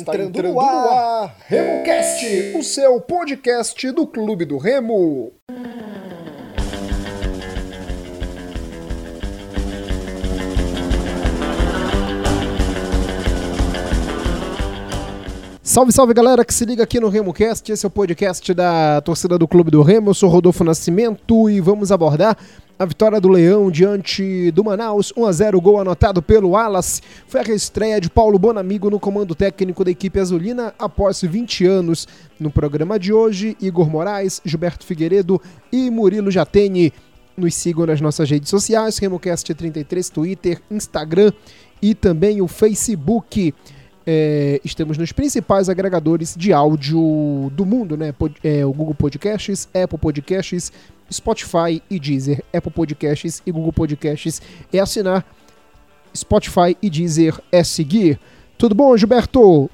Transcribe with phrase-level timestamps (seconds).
[0.00, 5.32] Está entrando, entrando no ar, ar RemoCast, o seu podcast do Clube do Remo.
[15.80, 19.38] Salve, salve galera que se liga aqui no RemoCast, esse é o podcast da torcida
[19.38, 20.10] do Clube do Remo.
[20.10, 22.36] Eu sou Rodolfo Nascimento e vamos abordar
[22.78, 27.00] a vitória do Leão diante do Manaus, 1 a 0 gol anotado pelo Alas.
[27.26, 32.06] Foi a reestreia de Paulo Bonamigo no comando técnico da equipe azulina após 20 anos.
[32.38, 35.40] No programa de hoje, Igor Moraes, Gilberto Figueiredo
[35.72, 36.92] e Murilo Jatene.
[37.34, 41.32] Nos sigam nas nossas redes sociais, RemoCast33, Twitter, Instagram
[41.80, 43.54] e também o Facebook.
[44.06, 48.12] É, estamos nos principais agregadores de áudio do mundo, né?
[48.12, 50.72] Pod, é, o Google Podcasts, Apple Podcasts,
[51.12, 52.42] Spotify e Deezer.
[52.52, 54.40] Apple Podcasts e Google Podcasts
[54.72, 55.24] é assinar.
[56.14, 58.18] Spotify e Deezer é seguir.
[58.56, 59.70] Tudo bom, Gilberto?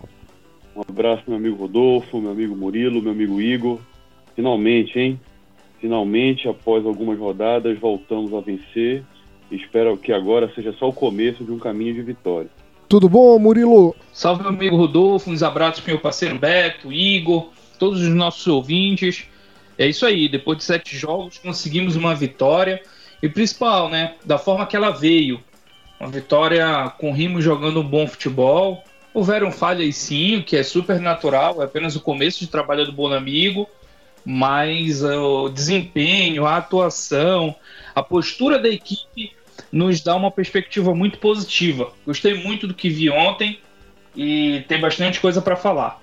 [0.76, 3.80] Um abraço, meu amigo Rodolfo, meu amigo Murilo, meu amigo Igor.
[4.34, 5.20] Finalmente, hein?
[5.80, 9.02] Finalmente, após algumas rodadas, voltamos a vencer.
[9.50, 12.50] Espero que agora seja só o começo de um caminho de vitória.
[12.88, 13.96] Tudo bom, Murilo?
[14.12, 15.28] Salve, meu amigo Rodolfo.
[15.28, 19.24] Uns abraços para meu parceiro Beto, Igor, todos os nossos ouvintes.
[19.76, 22.80] É isso aí, depois de sete jogos conseguimos uma vitória
[23.20, 25.42] e principal, né, da forma que ela veio.
[25.98, 28.84] Uma vitória com Rimo jogando um bom futebol.
[29.12, 32.92] Houveram falhas sim, o que é super natural, é apenas o começo de trabalho do
[32.92, 33.68] bom amigo,
[34.24, 37.54] mas o desempenho, a atuação,
[37.94, 39.35] a postura da equipe
[39.70, 41.92] nos dá uma perspectiva muito positiva.
[42.04, 43.58] Gostei muito do que vi ontem
[44.14, 46.00] e tem bastante coisa para falar.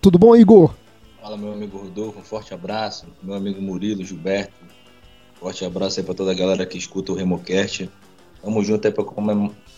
[0.00, 0.74] Tudo bom, Igor?
[1.20, 3.06] Fala, meu amigo Rodolfo, um forte abraço.
[3.22, 4.52] Meu amigo Murilo, Gilberto,
[5.38, 7.88] forte abraço aí para toda a galera que escuta o Remocast.
[8.42, 9.04] Tamo junto aí para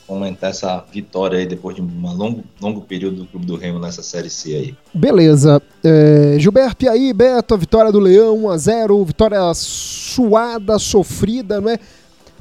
[0.07, 4.03] comentar essa vitória aí depois de um longo, longo período do Clube do Remo nessa
[4.03, 4.75] Série C aí.
[4.95, 5.61] Beleza.
[5.83, 11.79] É, Gilberto, e aí, Beto, a vitória do Leão 1x0, vitória suada, sofrida, não é?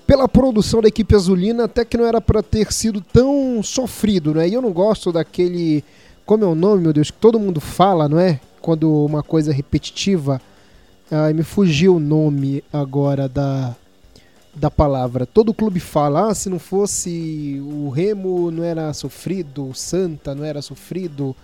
[0.06, 4.47] Pela produção da equipe azulina, até que não era para ter sido tão sofrido, né?
[4.47, 5.84] E eu não gosto daquele.
[6.25, 8.40] Como é o nome, meu Deus, que todo mundo fala, não é?
[8.64, 10.41] quando uma coisa é repetitiva.
[11.12, 13.75] Ai, me fugiu o nome agora da,
[14.56, 15.25] da palavra.
[15.25, 20.46] Todo clube fala, ah, se não fosse o Remo não era sofrido, o Santa não
[20.46, 21.35] era sofrido.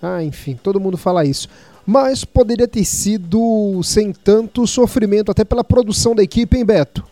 [0.00, 1.48] Ah, enfim, todo mundo fala isso.
[1.86, 7.02] Mas poderia ter sido sem tanto sofrimento, até pela produção da equipe, hein, Beto?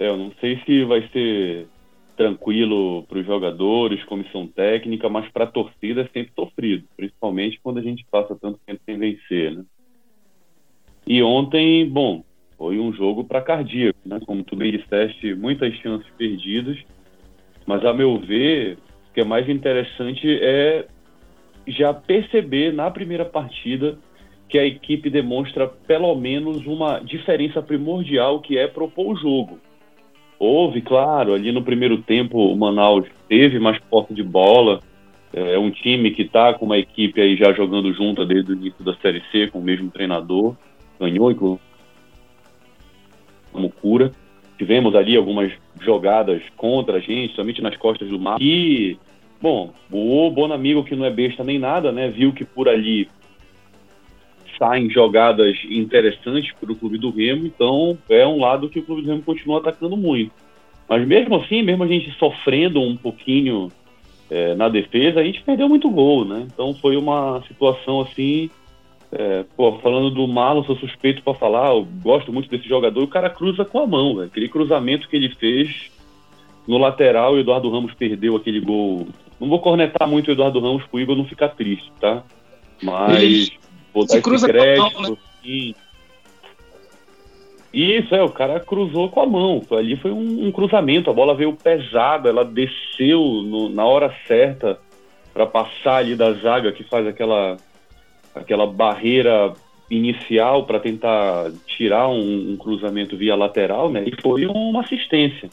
[0.00, 1.68] É, eu não sei se vai ser
[2.16, 7.78] tranquilo para os jogadores, comissão técnica, mas para a torcida é sempre sofrido, principalmente quando
[7.78, 9.64] a gente passa tanto tempo sem vencer, né?
[11.06, 12.24] E ontem, bom,
[12.56, 14.18] foi um jogo para cardíaco, né?
[14.24, 16.78] Como tu bem disseste, muitas chances perdidas,
[17.66, 18.78] mas a meu ver,
[19.10, 20.86] o que é mais interessante é
[21.66, 23.98] já perceber na primeira partida
[24.48, 29.60] que a equipe demonstra pelo menos uma diferença primordial que é propor o jogo
[30.40, 34.80] Houve, claro, ali no primeiro tempo o Manaus teve mais posse de bola.
[35.34, 38.82] É um time que está com uma equipe aí já jogando junto desde o início
[38.82, 40.56] da Série C, com o mesmo treinador.
[40.98, 41.60] Ganhou, inclusive,
[43.52, 44.12] como cura.
[44.56, 48.40] Tivemos ali algumas jogadas contra a gente, somente nas costas do mar.
[48.40, 48.98] E,
[49.42, 53.08] bom, o Bonamigo, que não é besta nem nada, né, viu que por ali
[54.60, 59.00] saem jogadas interessantes para o clube do Remo, então é um lado que o clube
[59.00, 60.32] do Remo continua atacando muito.
[60.86, 63.72] Mas mesmo assim, mesmo a gente sofrendo um pouquinho
[64.30, 66.46] é, na defesa, a gente perdeu muito gol, né?
[66.52, 68.50] Então foi uma situação assim.
[69.10, 73.08] É, pô, falando do Marlon, sou suspeito para falar, eu gosto muito desse jogador, o
[73.08, 74.28] cara cruza com a mão, véio.
[74.28, 75.90] aquele cruzamento que ele fez
[76.68, 79.08] no lateral, o Eduardo Ramos perdeu aquele gol.
[79.40, 82.22] Não vou cornetar muito o Eduardo Ramos pro Igor não ficar triste, tá?
[82.82, 83.50] Mas
[83.92, 85.00] Vou dar esse crédito.
[85.00, 85.10] Mão,
[85.44, 85.74] né?
[87.72, 89.62] Isso, é, o cara cruzou com a mão.
[89.70, 94.78] Ali foi um, um cruzamento, a bola veio pesada, ela desceu no, na hora certa
[95.32, 97.56] para passar ali da zaga que faz aquela,
[98.34, 99.54] aquela barreira
[99.88, 104.04] inicial para tentar tirar um, um, cruzamento via lateral, né?
[104.04, 105.48] E foi uma assistência.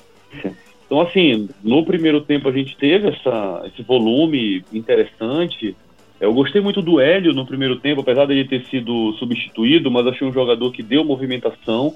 [0.86, 5.76] Então, assim, no primeiro tempo a gente teve essa, esse volume interessante,
[6.20, 10.08] eu gostei muito do Hélio no primeiro tempo, apesar de ele ter sido substituído, mas
[10.08, 11.94] achei um jogador que deu movimentação,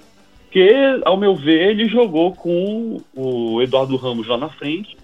[0.51, 0.69] que,
[1.06, 4.95] ao meu ver, ele jogou com o Eduardo Ramos lá na frente,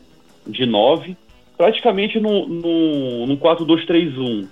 [0.45, 1.17] de 9,
[1.57, 4.47] praticamente no, no, no 4-2-3-1,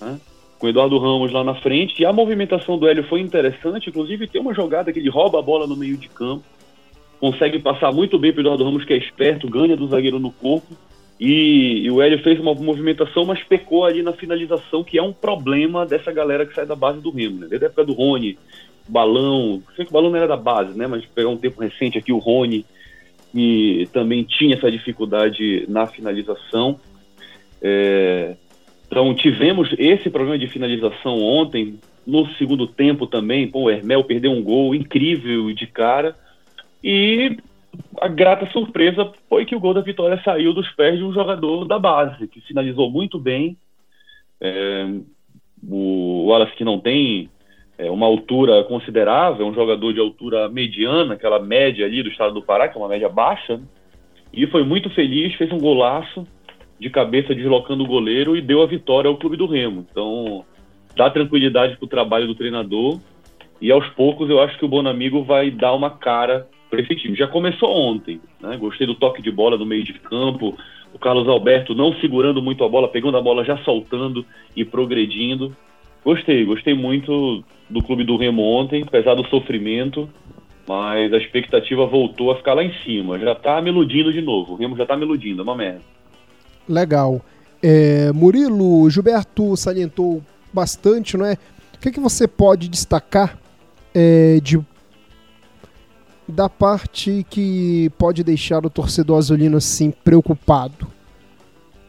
[0.00, 0.20] né?
[0.58, 4.26] com o Eduardo Ramos lá na frente, e a movimentação do Hélio foi interessante, inclusive
[4.26, 6.42] tem uma jogada que ele rouba a bola no meio de campo,
[7.20, 10.32] consegue passar muito bem para o Eduardo Ramos, que é esperto, ganha do zagueiro no
[10.32, 10.76] corpo,
[11.18, 15.12] E, e, o Hélio fez uma movimentação, mas pecou ali na finalização, que é um
[15.12, 17.46] problema dessa galera que sai da base do Remo, né?
[17.48, 18.38] Desde a época do Rony,
[18.88, 20.86] Balão, sei que o Balão não era da base, né?
[20.86, 22.64] Mas pegar um tempo recente aqui, o Rony,
[23.32, 26.78] que também tinha essa dificuldade na finalização.
[27.60, 28.36] É,
[28.86, 34.30] então tivemos esse problema de finalização ontem, no segundo tempo também, pô, o Hermel perdeu
[34.30, 36.16] um gol incrível de cara.
[36.82, 37.36] E
[38.00, 41.64] a grata surpresa foi que o gol da vitória saiu dos pés de um jogador
[41.64, 43.56] da base, que finalizou muito bem.
[44.40, 44.86] É,
[45.68, 47.28] o Wallace que não tem
[47.76, 52.42] é, uma altura considerável, um jogador de altura mediana, aquela média ali do estado do
[52.42, 53.64] Pará, que é uma média baixa, né?
[54.32, 56.26] e foi muito feliz, fez um golaço
[56.78, 59.84] de cabeça deslocando o goleiro e deu a vitória ao clube do Remo.
[59.90, 60.44] Então,
[60.94, 63.00] dá tranquilidade para o trabalho do treinador
[63.60, 67.16] e aos poucos eu acho que o Bonamigo vai dar uma cara para esse time.
[67.16, 68.56] Já começou ontem, né?
[68.56, 70.56] gostei do toque de bola no meio de campo,
[70.92, 74.24] o Carlos Alberto não segurando muito a bola, pegando a bola já soltando
[74.56, 75.54] e progredindo.
[76.04, 80.08] Gostei, gostei muito do clube do Remo ontem, apesar do sofrimento,
[80.66, 83.18] mas a expectativa voltou a ficar lá em cima.
[83.18, 84.54] Já tá me iludindo de novo.
[84.54, 85.82] O Remo já tá me iludindo, é uma merda.
[86.68, 87.20] Legal.
[87.62, 90.22] É, Murilo, Gilberto salientou
[90.52, 91.36] bastante, não é?
[91.74, 93.38] O que, que você pode destacar
[93.94, 94.58] é, de
[96.28, 100.86] da parte que pode deixar o torcedor azulino assim preocupado?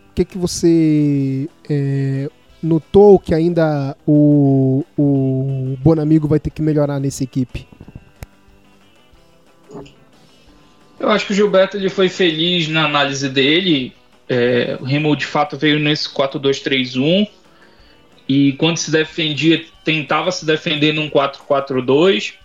[0.10, 2.30] O que, que você é,
[2.64, 7.68] notou que ainda o, o Bonamigo vai ter que melhorar nessa equipe?
[11.00, 13.94] Eu acho que o Gilberto ele foi feliz na análise dele.
[14.28, 17.28] É, o Remo de fato veio nesse 4-2-3-1
[18.28, 22.36] e quando se defendia, tentava se defender num 4-4-2.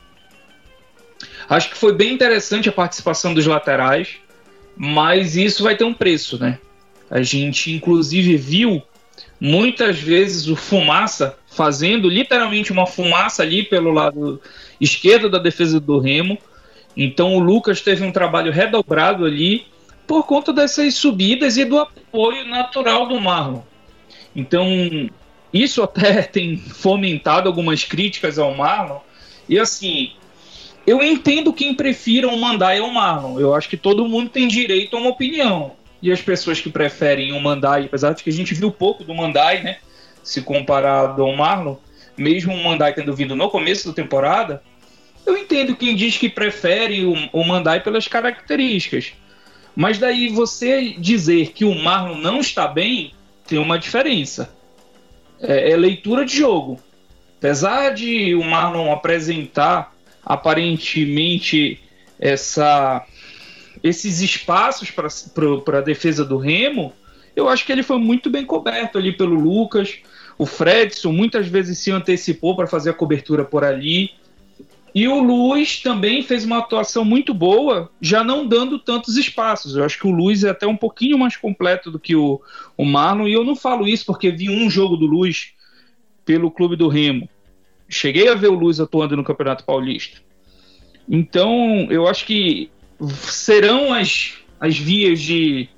[1.48, 4.16] Acho que foi bem interessante a participação dos laterais,
[4.76, 6.58] mas isso vai ter um preço, né?
[7.10, 8.82] A gente, inclusive, viu
[9.40, 14.40] muitas vezes o Fumaça fazendo literalmente uma fumaça ali pelo lado
[14.80, 16.36] esquerdo da defesa do Remo.
[16.96, 19.66] Então o Lucas teve um trabalho redobrado ali
[20.06, 23.62] por conta dessas subidas e do apoio natural do Marlon.
[24.34, 24.66] Então
[25.52, 28.98] isso até tem fomentado algumas críticas ao Marlon.
[29.48, 30.12] E assim,
[30.86, 33.40] eu entendo quem prefira o Mandai ou o Marlon.
[33.40, 35.72] Eu acho que todo mundo tem direito a uma opinião.
[36.02, 39.14] E as pessoas que preferem o Mandai, apesar de que a gente viu pouco do
[39.14, 39.78] Mandai, né?
[40.22, 41.76] Se comparado ao Marlon,
[42.16, 44.62] mesmo o Mandai tendo vindo no começo da temporada,
[45.24, 49.14] eu entendo quem diz que prefere o, o Mandai pelas características.
[49.74, 53.12] Mas daí você dizer que o Marlon não está bem,
[53.46, 54.54] tem uma diferença
[55.40, 56.78] é, é leitura de jogo.
[57.38, 59.93] Apesar de o Marlon apresentar
[60.24, 61.80] aparentemente
[62.18, 63.04] essa,
[63.82, 66.92] esses espaços para a defesa do Remo,
[67.36, 69.98] eu acho que ele foi muito bem coberto ali pelo Lucas.
[70.38, 74.10] O Fredson muitas vezes se antecipou para fazer a cobertura por ali.
[74.94, 79.74] E o Luiz também fez uma atuação muito boa, já não dando tantos espaços.
[79.74, 82.40] Eu acho que o Luiz é até um pouquinho mais completo do que o,
[82.76, 83.26] o Marlon.
[83.26, 85.52] E eu não falo isso porque vi um jogo do Luiz
[86.24, 87.28] pelo clube do Remo.
[87.88, 90.20] Cheguei a ver o Luiz atuando no Campeonato Paulista.
[91.08, 92.70] Então, eu acho que
[93.10, 95.68] serão as, as vias de,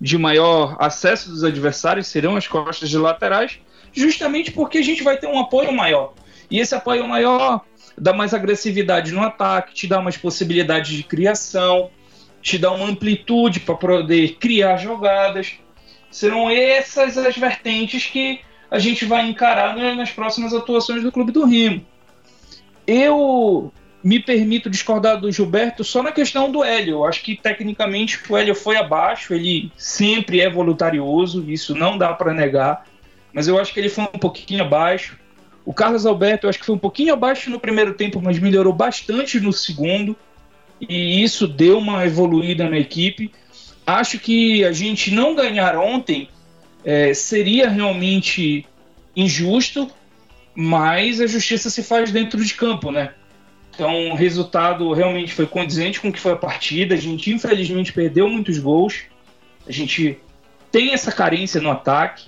[0.00, 3.58] de maior acesso dos adversários, serão as costas de laterais,
[3.92, 6.14] justamente porque a gente vai ter um apoio maior.
[6.50, 7.64] E esse apoio maior
[7.96, 11.90] dá mais agressividade no ataque, te dá mais possibilidades de criação,
[12.42, 15.54] te dá uma amplitude para poder criar jogadas.
[16.10, 18.40] Serão essas as vertentes que
[18.74, 21.86] a gente vai encarar nas próximas atuações do Clube do Remo.
[22.84, 26.94] Eu me permito discordar do Gilberto só na questão do Hélio.
[26.94, 32.12] Eu acho que tecnicamente o Hélio foi abaixo, ele sempre é voluntarioso, isso não dá
[32.14, 32.84] para negar,
[33.32, 35.16] mas eu acho que ele foi um pouquinho abaixo.
[35.64, 38.72] O Carlos Alberto, eu acho que foi um pouquinho abaixo no primeiro tempo, mas melhorou
[38.72, 40.16] bastante no segundo.
[40.80, 43.30] E isso deu uma evoluída na equipe.
[43.86, 46.28] Acho que a gente não ganhar ontem
[46.84, 48.66] é, seria realmente
[49.16, 49.90] injusto,
[50.54, 53.14] mas a justiça se faz dentro de campo, né?
[53.74, 56.94] Então o resultado realmente foi condizente com o que foi a partida.
[56.94, 59.02] A gente infelizmente perdeu muitos gols.
[59.66, 60.18] A gente
[60.70, 62.26] tem essa carência no ataque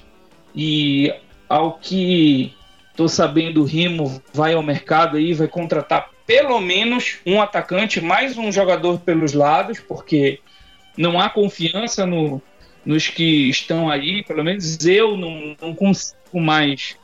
[0.55, 1.13] e
[1.49, 2.57] ao que
[2.97, 8.39] Tô sabendo o Rimo vai ao mercado aí, vai contratar pelo menos um atacante, mais
[8.39, 10.41] um jogador pelos lados, porque
[10.97, 12.41] não há confiança no,
[12.87, 14.23] nos que estão aí.
[14.23, 16.97] Pelo menos eu não, não consigo mais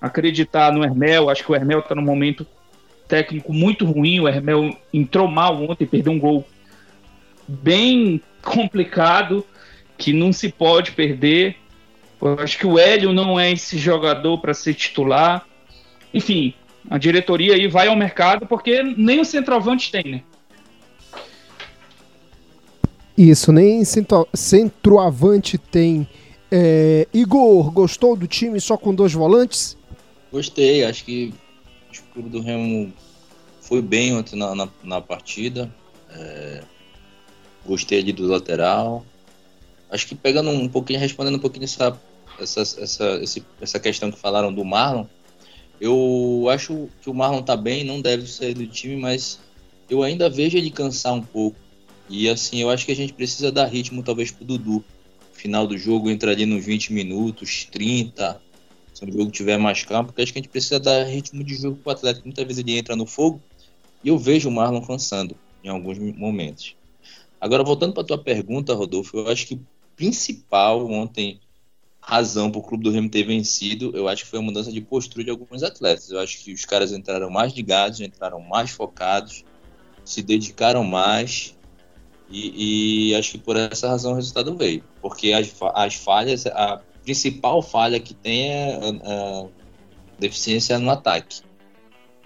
[0.00, 1.28] acreditar no Hermel.
[1.28, 2.46] Acho que o Hermel está num momento
[3.06, 4.18] técnico muito ruim.
[4.18, 6.44] O Hermel entrou mal ontem, perdeu um gol
[7.46, 9.44] bem complicado.
[9.98, 11.56] que não se pode perder.
[12.20, 15.46] Eu acho que o Hélio não é esse jogador para ser titular.
[16.12, 16.54] Enfim,
[16.88, 20.22] a diretoria aí vai ao mercado porque nem o centroavante tem, né?
[23.16, 26.06] Isso, nem centro, centroavante tem.
[26.50, 29.76] É, Igor, gostou do time só com dois volantes?
[30.30, 31.32] Gostei, acho que
[31.98, 32.92] o clube do Remo
[33.60, 35.72] foi bem ontem na, na, na partida.
[36.10, 36.62] É,
[37.64, 39.04] gostei ali do lateral.
[39.90, 41.98] Acho que pegando um pouquinho, respondendo um pouquinho essa,
[42.38, 43.22] essa, essa,
[43.60, 45.06] essa questão que falaram do Marlon,
[45.80, 49.38] eu acho que o Marlon tá bem, não deve sair do time, mas
[49.88, 51.56] eu ainda vejo ele cansar um pouco.
[52.08, 54.84] E assim, eu acho que a gente precisa dar ritmo talvez pro Dudu.
[55.32, 58.40] Final do jogo entra ali nos 20 minutos, 30,
[58.94, 61.54] se o jogo tiver mais calmo, porque acho que a gente precisa dar ritmo de
[61.54, 62.22] jogo pro atleta.
[62.24, 63.42] Muitas vezes ele entra no fogo
[64.02, 66.76] e eu vejo o Marlon cansando em alguns momentos.
[67.40, 69.60] Agora, voltando para tua pergunta, Rodolfo, eu acho que o
[69.94, 71.40] principal ontem
[72.00, 74.80] razão para o clube do Remo ter vencido, eu acho que foi a mudança de
[74.80, 76.08] postura de alguns atletas.
[76.10, 79.44] Eu acho que os caras entraram mais ligados, entraram mais focados,
[80.04, 81.55] se dedicaram mais
[82.28, 84.82] e, e acho que por essa razão o resultado veio.
[85.00, 89.46] Porque as, as falhas, a principal falha que tem é a, a
[90.18, 91.40] deficiência no ataque.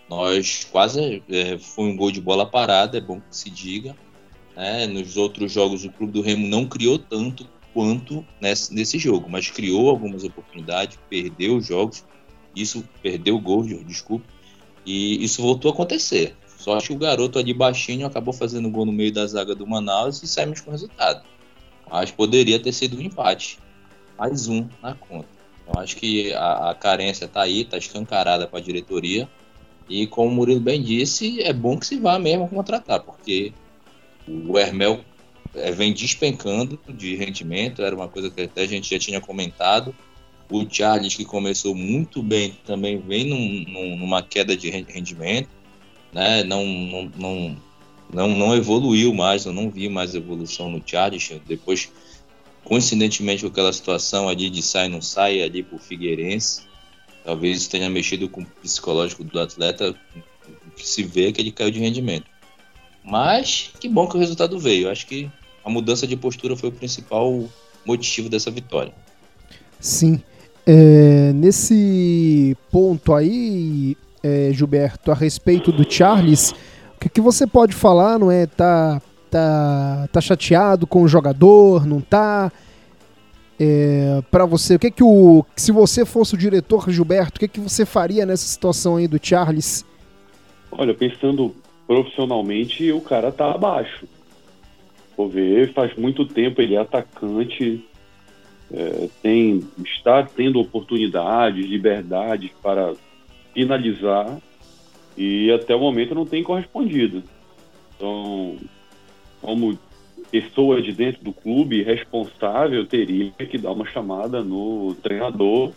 [0.09, 3.95] Nós quase é, foi um gol de bola parada, é bom que se diga.
[4.57, 4.87] Né?
[4.87, 9.51] Nos outros jogos o clube do Remo não criou tanto quanto nesse, nesse jogo, mas
[9.51, 12.05] criou algumas oportunidades, perdeu jogos,
[12.55, 14.27] isso perdeu gols, desculpa,
[14.85, 16.37] e isso voltou a acontecer.
[16.69, 20.23] Acho que o garoto ali baixinho acabou fazendo gol no meio da zaga do Manaus
[20.23, 21.23] e saímos com resultado.
[21.91, 23.59] Mas poderia ter sido um empate.
[24.19, 25.29] Mais um na conta.
[25.63, 29.29] Então acho que a, a carência está aí, está escancarada para a diretoria.
[29.89, 33.53] E como o Murilo bem disse, é bom que se vá mesmo contratar, porque
[34.29, 35.01] o Hermel
[35.55, 39.95] é, vem despencando de rendimento, era uma coisa que até a gente já tinha comentado.
[40.51, 45.49] O Charles, que começou muito bem, também vem num, num, numa queda de rendimento,
[46.13, 46.43] né?
[46.45, 47.57] não, não, não,
[48.13, 51.33] não, não evoluiu mais, eu não vi mais evolução no Charles.
[51.47, 51.91] Depois,
[52.65, 56.63] coincidentemente, com aquela situação ali de sai não sai ali por Figueirense,
[57.25, 59.95] talvez tenha mexido com o psicológico do atleta,
[60.77, 62.27] que se vê que ele caiu de rendimento.
[63.05, 64.91] Mas que bom que o resultado veio.
[64.91, 65.31] Acho que
[65.65, 67.49] a mudança de postura foi o principal
[67.87, 68.93] motivo dessa vitória.
[69.79, 70.23] Sim.
[70.67, 76.53] É, nesse ponto aí, é, Gilberto, a respeito do Charles,
[76.97, 78.47] o que, que, você pode falar, não é?
[78.47, 79.01] Tá,
[79.31, 82.53] tá, tá chateado com o jogador, não tá?
[83.59, 87.49] É, para você, o que que o se você fosse o diretor Gilberto, o que
[87.49, 89.85] que você faria nessa situação aí do Charles?
[90.73, 91.55] Olha, pensando
[91.87, 94.07] profissionalmente, o cara tá abaixo
[95.21, 97.85] for ver, faz muito tempo ele é atacante,
[98.73, 102.95] é, tem, está tendo oportunidades, liberdades para
[103.53, 104.39] finalizar
[105.17, 107.23] e até o momento não tem correspondido.
[107.97, 108.57] Então,
[109.41, 109.79] como
[110.31, 115.73] pessoa de dentro do clube responsável, teria que dar uma chamada no treinador,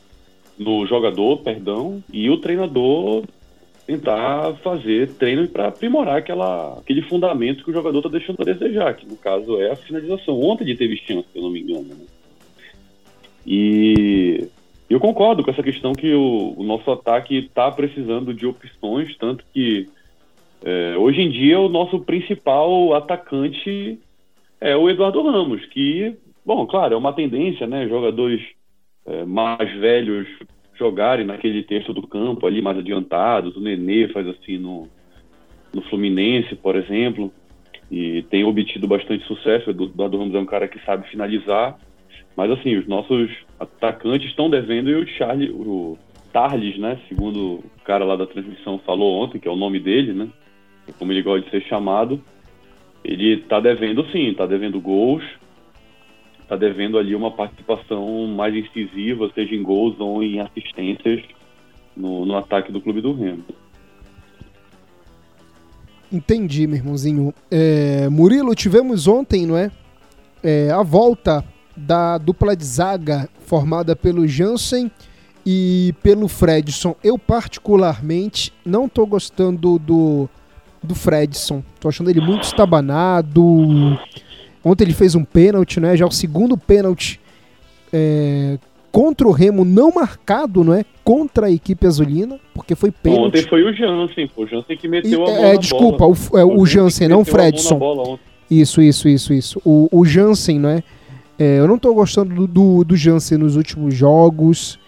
[0.57, 3.23] no jogador, perdão, e o treinador
[3.85, 8.95] tentar fazer treino para aprimorar aquela, aquele fundamento que o jogador está deixando a desejar,
[8.95, 10.39] que no caso é a finalização.
[10.39, 11.89] Ontem ele teve chance, se eu não me engano.
[11.89, 12.05] Né?
[13.45, 14.47] E
[14.89, 19.43] eu concordo com essa questão que o, o nosso ataque está precisando de opções, tanto
[19.53, 19.87] que
[20.63, 23.99] é, hoje em dia o nosso principal atacante
[24.61, 27.87] é o Eduardo Ramos, que, bom, claro, é uma tendência, né?
[27.87, 28.41] Jogadores
[29.05, 30.27] é, mais velhos
[30.75, 33.55] jogarem naquele terço do campo ali mais adiantados.
[33.55, 34.87] O Nenê faz assim no,
[35.73, 37.31] no Fluminense, por exemplo,
[37.91, 39.69] e tem obtido bastante sucesso.
[39.69, 41.77] O Eduardo Ramos é um cara que sabe finalizar.
[42.35, 45.97] Mas assim, os nossos atacantes estão devendo e o Charlie, o
[46.31, 50.13] Tarles, né, segundo o cara lá da transmissão falou ontem, que é o nome dele,
[50.13, 50.27] né,
[50.97, 52.19] como ele gosta de ser chamado,
[53.03, 55.23] ele está devendo sim, está devendo gols,
[56.41, 61.23] está devendo ali uma participação mais incisiva, seja em gols ou em assistências
[61.95, 63.43] no, no ataque do clube do Remo.
[66.11, 67.33] Entendi, meu irmãozinho.
[67.49, 69.71] É, Murilo, tivemos ontem, não é?
[70.43, 70.69] é?
[70.69, 71.43] A volta
[71.75, 74.91] da dupla de zaga formada pelo Jansen
[75.45, 76.95] e pelo Fredson.
[77.03, 80.29] Eu, particularmente, não estou gostando do,
[80.81, 81.63] do Fredson.
[81.79, 83.99] Tô achando ele muito estabanado.
[84.63, 85.97] Ontem ele fez um pênalti, né?
[85.97, 87.19] Já o segundo pênalti
[87.91, 88.57] é,
[88.91, 90.85] contra o Remo não marcado, não é?
[91.03, 93.27] Contra a equipe azulina, porque foi pênalti.
[93.27, 94.43] Ontem foi o Jansen, pô.
[94.43, 95.47] O Jansen que meteu e, a bola.
[95.47, 96.15] É, desculpa, bola.
[96.31, 98.17] O, é, o, o Jansen, não o Fredson.
[98.49, 99.61] Isso, isso, isso, isso.
[99.65, 100.83] O, o Jansen, não é?
[101.37, 104.79] É, eu não tô gostando do, do, do Jansen nos últimos jogos.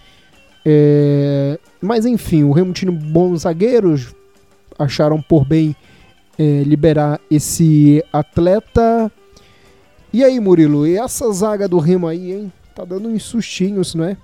[0.66, 4.16] É, mas enfim, o Remo tinha bons zagueiros,
[4.78, 5.76] acharam por bem
[6.38, 9.12] é, liberar esse atleta.
[10.12, 12.54] E aí, Murilo, e essa zaga do Remo aí, hein?
[12.74, 14.18] Tá dando uns sustinhos, não é?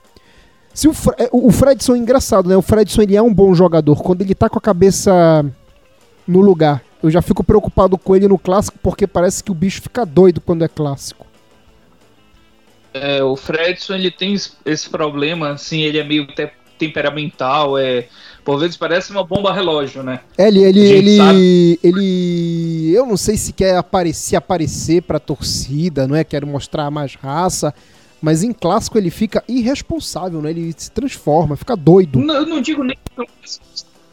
[0.74, 2.56] Se o, Fre o Fredson é engraçado, né?
[2.56, 4.02] O Fredson ele é um bom jogador.
[4.02, 5.46] Quando ele tá com a cabeça
[6.26, 9.82] no lugar, eu já fico preocupado com ele no clássico porque parece que o bicho
[9.82, 11.26] fica doido quando é clássico.
[12.94, 18.08] É, o Fredson ele tem esse problema, assim, ele é meio te temperamental, é,
[18.44, 20.22] por vezes parece uma bomba relógio, né?
[20.36, 26.16] É, ele, ele, ele, ele, eu não sei se quer aparecer, aparecer pra torcida, não
[26.16, 26.24] é?
[26.24, 27.72] Quer mostrar mais raça,
[28.20, 30.50] mas em clássico ele fica irresponsável, né?
[30.50, 32.20] Ele se transforma, fica doido.
[32.20, 32.98] Não, eu não digo nem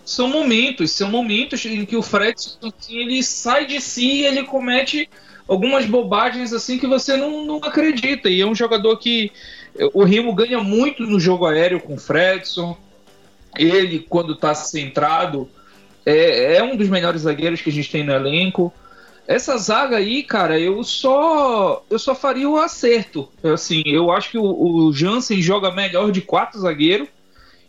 [0.05, 4.43] são momentos, são momentos em que o Fredson assim, ele sai de si e ele
[4.45, 5.09] comete
[5.49, 8.29] algumas bobagens assim que você não, não acredita.
[8.29, 9.33] E é um jogador que
[9.95, 12.77] o Rimo ganha muito no jogo aéreo com o Fredson.
[13.57, 15.49] Ele, quando está centrado,
[16.05, 18.73] é, é, um dos melhores zagueiros que a gente tem no elenco.
[19.27, 23.29] Essa zaga aí, cara, eu só eu só faria o acerto.
[23.43, 27.09] Assim, eu acho que o, o Jansen joga melhor de quatro zagueiros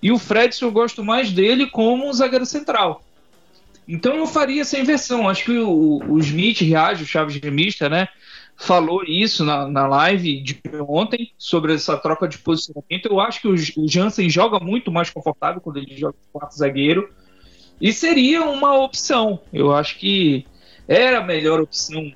[0.02, 3.04] e o Fredson eu gosto mais dele como um zagueiro central.
[3.92, 5.28] Então eu faria essa inversão.
[5.28, 8.08] Acho que o, o Smith reage, o Chaves Remista, né?
[8.56, 13.08] Falou isso na, na live de ontem sobre essa troca de posicionamento.
[13.08, 17.10] Eu acho que o, o Jansen joga muito mais confortável quando ele joga quatro zagueiro.
[17.82, 19.40] E seria uma opção.
[19.52, 20.46] Eu acho que
[20.88, 22.14] era a melhor opção.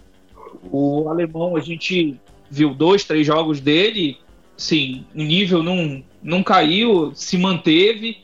[0.71, 2.19] O alemão, a gente
[2.51, 4.19] viu dois, três jogos dele.
[4.55, 8.22] Sim, o nível não, não caiu, se manteve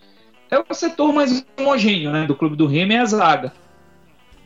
[0.51, 3.53] é o setor mais homogêneo né, do clube do Remo, é a zaga.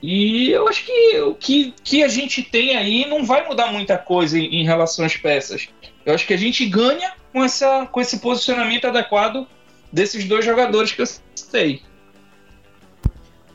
[0.01, 3.97] E eu acho que o que, que a gente tem aí não vai mudar muita
[3.97, 5.69] coisa em, em, relação às peças.
[6.05, 9.47] Eu acho que a gente ganha com, essa, com esse posicionamento adequado
[9.91, 11.81] desses dois jogadores que eu citei.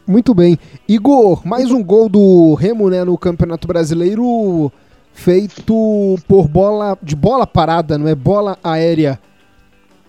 [0.06, 0.58] Muito bem.
[0.88, 4.72] Igor, mais um gol do Remo né, no Campeonato Brasileiro
[5.12, 9.20] feito por bola de bola parada, não é bola aérea.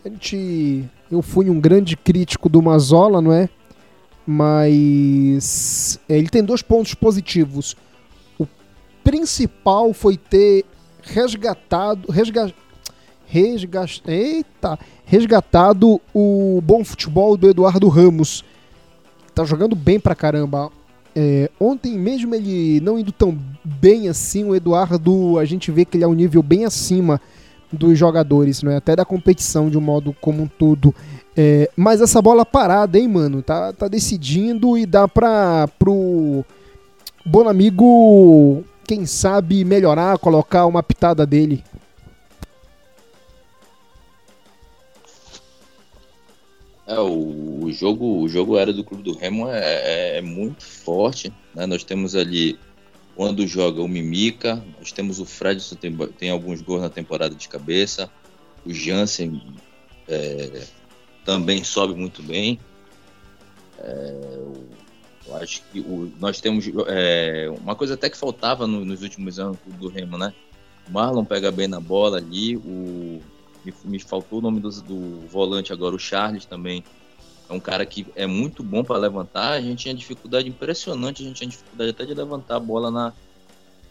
[0.06, 3.50] A gente eu fui um grande crítico do Mazola, não é?
[4.26, 7.76] Mas é, ele tem dois pontos positivos.
[8.38, 8.48] O
[9.04, 10.66] principal foi ter
[11.02, 12.54] resgatado, resga,
[13.26, 18.44] resga, eita, resgatado o bom futebol do Eduardo Ramos.
[19.34, 20.72] Tá jogando bem pra caramba.
[21.16, 25.98] É, ontem mesmo ele não indo tão bem assim, o Eduardo, a gente vê que
[25.98, 27.20] ele é um nível bem acima
[27.72, 28.78] dos jogadores, não é?
[28.78, 30.94] Até da competição de um modo como um todo.
[31.36, 33.42] É, mas essa bola parada, hein, mano?
[33.42, 36.44] Tá, tá decidindo e dá pra pro
[37.26, 41.64] Bonamigo, quem sabe, melhorar, colocar uma pitada dele.
[46.88, 50.64] É, o, o, jogo, o jogo era do Clube do Remo é, é, é muito
[50.64, 51.32] forte.
[51.54, 51.68] Né?
[51.68, 52.58] Nós temos ali
[53.20, 57.50] quando joga o Mimica, nós temos o Fredson, tem, tem alguns gols na temporada de
[57.50, 58.10] cabeça.
[58.66, 59.58] O Jansen
[60.08, 60.66] é,
[61.26, 62.58] também sobe muito bem.
[63.78, 64.38] É,
[65.28, 69.38] eu acho que o, nós temos é, uma coisa até que faltava no, nos últimos
[69.38, 70.34] anos do Remo, né?
[70.88, 72.56] O Marlon pega bem na bola ali.
[72.56, 73.22] O,
[73.66, 76.86] me, me faltou o nome do, do volante agora, o Charles também
[77.50, 79.54] é um cara que é muito bom para levantar.
[79.54, 83.14] A gente tinha dificuldade impressionante, a gente tinha dificuldade até de levantar a bola na,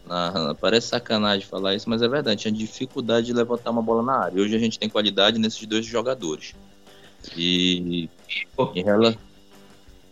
[0.07, 2.43] na, Parece sacanagem falar isso, mas é verdade.
[2.43, 4.41] Tinha dificuldade de levantar uma bola na área.
[4.41, 6.55] Hoje a gente tem qualidade nesses dois jogadores.
[7.37, 8.09] E.
[8.75, 9.21] Em relação.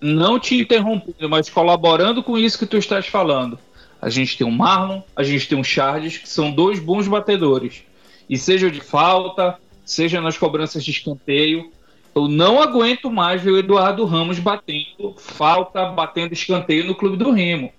[0.00, 3.58] Não te interrompendo, mas colaborando com isso que tu estás falando.
[4.02, 7.82] A gente tem um Marlon, a gente tem um Charles, que são dois bons batedores.
[8.28, 11.72] E seja de falta, seja nas cobranças de escanteio,
[12.16, 17.30] eu não aguento mais ver o Eduardo Ramos batendo falta, batendo escanteio no clube do
[17.30, 17.70] Remo.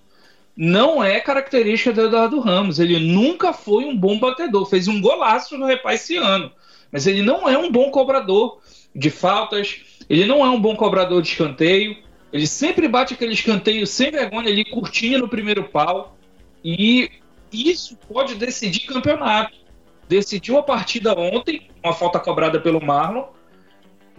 [0.56, 2.78] Não é característica do Eduardo Ramos.
[2.78, 4.64] Ele nunca foi um bom batedor.
[4.66, 6.52] Fez um golaço no repá esse ano.
[6.92, 8.60] Mas ele não é um bom cobrador
[8.94, 9.80] de faltas.
[10.08, 11.96] Ele não é um bom cobrador de escanteio.
[12.32, 16.16] Ele sempre bate aquele escanteio sem vergonha ali, curtinho no primeiro pau.
[16.64, 17.10] E
[17.52, 19.56] isso pode decidir campeonato.
[20.08, 23.36] Decidiu a partida ontem, uma falta cobrada pelo Marlon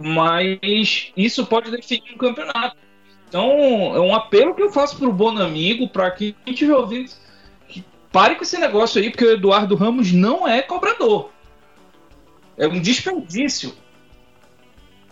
[0.00, 2.76] mas isso pode definir um campeonato.
[3.28, 3.50] Então,
[3.94, 7.08] é um apelo que eu faço pro Bonamigo, para que a gente ouvir
[7.68, 11.30] que pare com esse negócio aí, porque o Eduardo Ramos não é cobrador.
[12.56, 13.72] É um desperdício.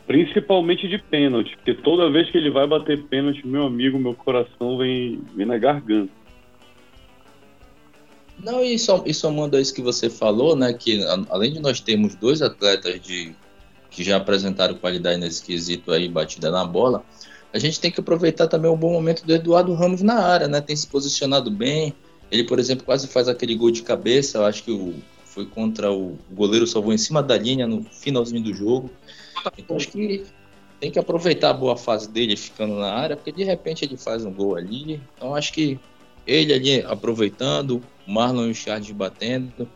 [0.06, 4.78] Principalmente de pênalti, porque toda vez que ele vai bater pênalti, meu amigo, meu coração
[4.78, 6.10] vem, vem na garganta.
[8.42, 11.80] Não, e, som, e somando a isso que você falou, né, que além de nós
[11.80, 13.34] termos dois atletas de,
[13.98, 17.02] que já apresentaram qualidade nesse quesito aí, batida na bola,
[17.52, 20.60] a gente tem que aproveitar também o bom momento do Eduardo Ramos na área, né,
[20.60, 21.92] tem se posicionado bem,
[22.30, 25.90] ele, por exemplo, quase faz aquele gol de cabeça, eu acho que o, foi contra
[25.90, 28.88] o, o goleiro, salvou em cima da linha no finalzinho do jogo,
[29.58, 30.24] então acho que
[30.78, 34.24] tem que aproveitar a boa fase dele ficando na área, porque de repente ele faz
[34.24, 35.76] um gol ali, então acho que
[36.24, 39.68] ele ali aproveitando, Marlon e o Charles batendo.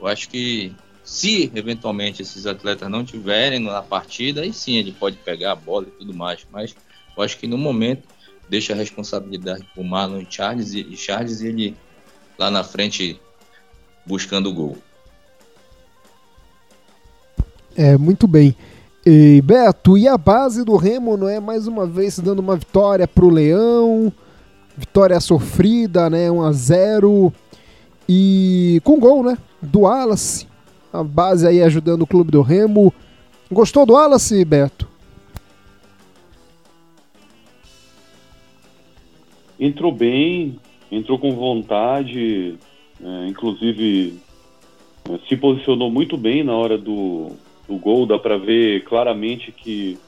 [0.00, 5.16] Eu acho que se eventualmente esses atletas não tiverem na partida, aí sim ele pode
[5.16, 6.46] pegar a bola e tudo mais.
[6.50, 6.74] Mas
[7.16, 8.08] eu acho que no momento
[8.48, 11.76] deixa a responsabilidade para o Marlon e Charles e Charles ele
[12.38, 13.20] lá na frente
[14.06, 14.78] buscando o gol.
[17.76, 18.54] É, muito bem.
[19.04, 23.08] E Beto, e a base do Remo não é mais uma vez dando uma vitória
[23.08, 24.12] para o Leão?
[24.76, 26.30] Vitória sofrida, né?
[26.30, 27.32] 1 a 0
[28.08, 29.36] e com gol, né?
[29.60, 30.51] Do Wallace.
[30.92, 32.92] A base aí ajudando o clube do Remo.
[33.50, 34.86] Gostou do Wallace, Beto?
[39.58, 40.58] Entrou bem,
[40.90, 42.58] entrou com vontade,
[43.02, 44.18] é, inclusive
[45.08, 47.30] é, se posicionou muito bem na hora do,
[47.68, 48.04] do gol.
[48.04, 49.98] Dá para ver claramente que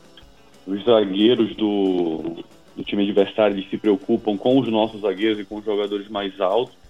[0.66, 2.42] os zagueiros do,
[2.76, 6.83] do time adversário se preocupam com os nossos zagueiros e com os jogadores mais altos.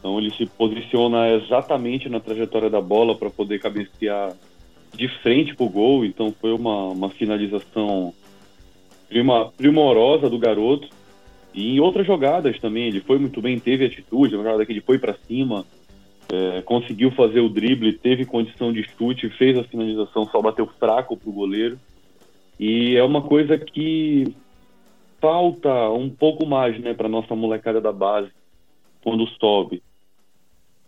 [0.00, 4.34] Então ele se posiciona exatamente na trajetória da bola para poder cabecear
[4.94, 6.04] de frente para o gol.
[6.06, 8.12] Então foi uma, uma finalização
[9.08, 10.88] prima, primorosa do garoto.
[11.52, 14.80] E em outras jogadas também, ele foi muito bem, teve atitude, uma jogada que ele
[14.80, 15.66] foi para cima,
[16.32, 21.16] é, conseguiu fazer o drible, teve condição de chute, fez a finalização, só bateu fraco
[21.16, 21.78] para o goleiro.
[22.58, 24.32] E é uma coisa que
[25.20, 28.30] falta um pouco mais né, para nossa molecada da base
[29.02, 29.82] quando sobe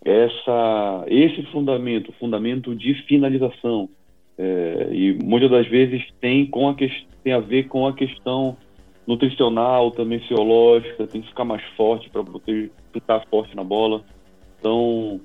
[0.04, 3.88] essa, esse fundamento, fundamento de finalização,
[4.36, 6.74] é, e muitas das vezes tem, com a,
[7.22, 8.56] tem a ver com a questão
[9.06, 14.02] nutricional, também fisiológica, tem que ficar mais forte para poder ficar forte na bola.
[14.58, 15.20] Então,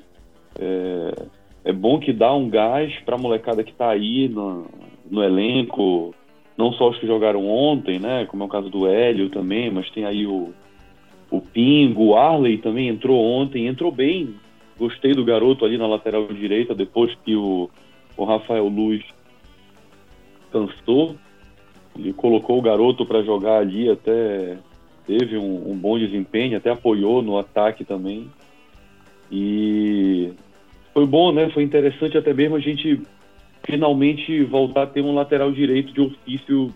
[0.60, 1.26] é,
[1.66, 4.68] é bom que dá um gás para a molecada que está aí no,
[5.10, 6.14] no elenco,
[6.58, 9.90] não só os que jogaram ontem, né, como é o caso do Hélio também, mas
[9.92, 10.54] tem aí o,
[11.30, 14.36] o Pingo, o Arley também entrou ontem, entrou bem,
[14.78, 17.70] Gostei do garoto ali na lateral direita, depois que o,
[18.16, 19.04] o Rafael Luz
[20.52, 21.16] cansou.
[21.98, 24.58] Ele colocou o garoto para jogar ali, até
[25.06, 28.30] teve um, um, bom desempenho, até apoiou no ataque também.
[29.32, 30.32] E
[30.94, 31.50] foi bom, né?
[31.50, 33.02] Foi interessante até mesmo a gente
[33.64, 36.72] finalmente voltar a ter um lateral direito de ofício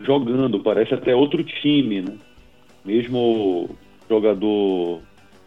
[0.00, 0.60] jogando.
[0.60, 2.16] Parece até outro time, né?
[2.84, 3.70] Mesmo
[4.08, 5.00] jogador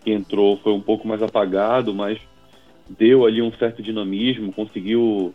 [0.06, 2.20] que entrou foi um pouco mais apagado, mas
[2.88, 5.34] deu ali um certo dinamismo, conseguiu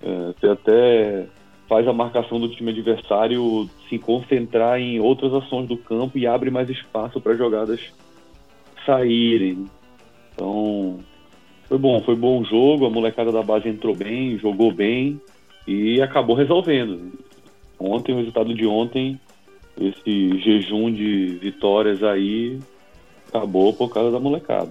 [0.00, 1.26] é, até
[1.68, 6.50] faz a marcação do time adversário se concentrar em outras ações do campo e abre
[6.50, 7.92] mais espaço para jogadas
[8.86, 9.66] saírem.
[10.32, 11.00] Então,
[11.68, 15.20] foi bom, foi bom jogo, a molecada da base entrou bem, jogou bem
[15.66, 17.12] e acabou resolvendo.
[17.78, 19.18] Ontem, o resultado de ontem,
[19.80, 22.60] esse jejum de vitórias aí
[23.32, 24.70] acabou por causa da molecada.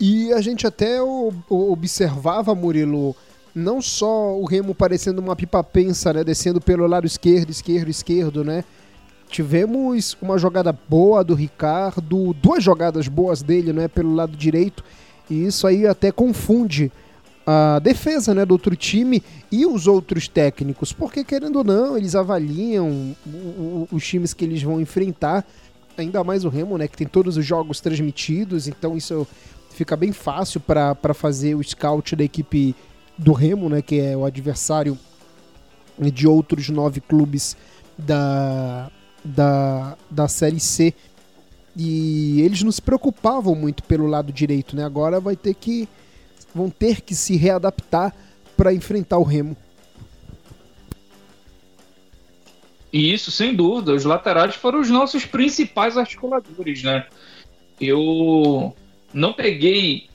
[0.00, 1.00] E a gente até
[1.48, 3.16] observava, Murilo,
[3.54, 6.22] não só o Remo parecendo uma pipa pensa, né?
[6.22, 8.64] Descendo pelo lado esquerdo, esquerdo, esquerdo, né?
[9.28, 13.88] Tivemos uma jogada boa do Ricardo, duas jogadas boas dele, né?
[13.88, 14.84] Pelo lado direito.
[15.28, 16.92] E isso aí até confunde
[17.50, 22.14] a defesa né, do outro time e os outros técnicos, porque querendo ou não, eles
[22.14, 23.16] avaliam
[23.90, 25.46] os times que eles vão enfrentar
[26.02, 29.26] ainda mais o Remo, né, que tem todos os jogos transmitidos, então isso
[29.70, 32.74] fica bem fácil para fazer o scout da equipe
[33.16, 34.98] do Remo, né, que é o adversário
[36.00, 37.56] de outros nove clubes
[37.96, 38.90] da,
[39.24, 40.94] da, da Série C.
[41.76, 44.84] E eles não se preocupavam muito pelo lado direito, né?
[44.84, 45.88] Agora vai ter que
[46.54, 48.12] vão ter que se readaptar
[48.56, 49.56] para enfrentar o Remo.
[52.92, 57.06] E isso, sem dúvida, os laterais foram os nossos principais articuladores, né?
[57.80, 58.74] Eu
[59.12, 60.08] não peguei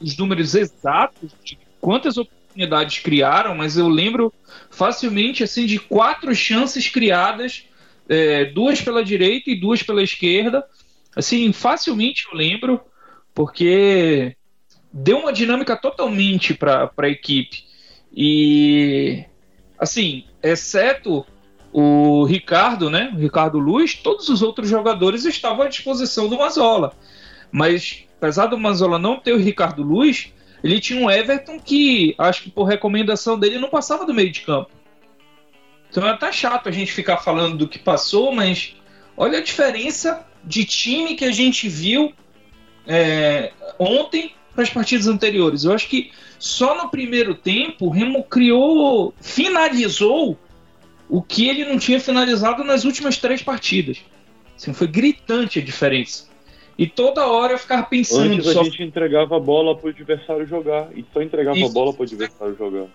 [0.00, 4.32] os números exatos de quantas oportunidades criaram, mas eu lembro
[4.70, 7.64] facilmente assim de quatro chances criadas,
[8.08, 10.64] é, duas pela direita e duas pela esquerda.
[11.16, 12.80] Assim, facilmente eu lembro,
[13.34, 14.36] porque
[14.92, 17.64] deu uma dinâmica totalmente para a equipe.
[18.14, 19.24] E
[19.78, 21.26] assim, exceto
[21.72, 23.10] o Ricardo, né?
[23.14, 26.92] O Ricardo Luz, todos os outros jogadores estavam à disposição do Mazola.
[27.50, 32.44] Mas apesar do Manzola não ter o Ricardo Luz, ele tinha um Everton que, acho
[32.44, 34.70] que por recomendação dele, não passava do meio de campo.
[35.90, 38.76] Então é até chato a gente ficar falando do que passou, mas
[39.16, 42.12] olha a diferença de time que a gente viu
[42.86, 45.64] é, ontem para as partidas anteriores.
[45.64, 50.38] Eu acho que só no primeiro tempo o Remo criou, finalizou
[51.08, 53.98] o que ele não tinha finalizado nas últimas três partidas.
[54.56, 56.28] Assim, foi gritante a diferença.
[56.76, 58.34] E toda hora eu ficava pensando.
[58.34, 58.60] Antes só...
[58.60, 60.88] a gente entregava a bola para o adversário jogar.
[60.94, 61.70] E só entregava Isso.
[61.70, 62.86] a bola para o adversário jogar.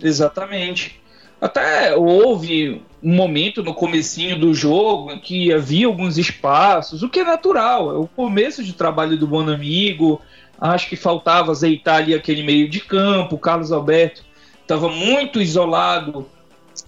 [0.00, 1.00] Exatamente.
[1.40, 7.20] Até houve um momento no comecinho do jogo em que havia alguns espaços, o que
[7.20, 10.20] é natural, é o começo de trabalho do bom amigo.
[10.58, 13.34] Acho que faltava azeitar ali aquele meio de campo.
[13.34, 14.24] O Carlos Alberto
[14.62, 16.26] estava muito isolado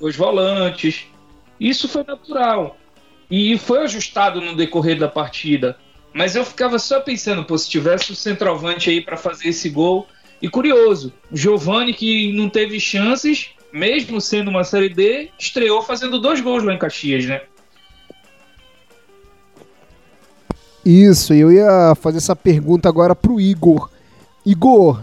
[0.01, 1.07] os volantes.
[1.59, 2.77] Isso foi natural.
[3.31, 5.77] E foi ajustado no decorrer da partida.
[6.12, 10.07] Mas eu ficava só pensando, pô, se tivesse o centroavante aí para fazer esse gol.
[10.40, 16.40] E curioso, Giovani, que não teve chances, mesmo sendo uma Série D, estreou fazendo dois
[16.40, 17.42] gols lá em Caxias, né?
[20.85, 23.90] Isso, eu ia fazer essa pergunta agora pro Igor.
[24.46, 25.03] Igor,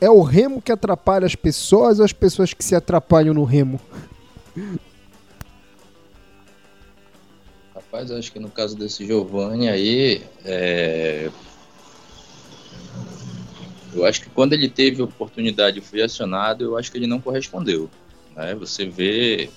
[0.00, 3.78] é o remo que atrapalha as pessoas ou as pessoas que se atrapalham no remo?
[7.74, 11.30] Rapaz, acho que no caso desse Giovanni aí, é...
[13.92, 17.20] eu acho que quando ele teve oportunidade e foi acionado, eu acho que ele não
[17.20, 17.90] correspondeu.
[18.34, 18.54] Né?
[18.54, 19.50] Você vê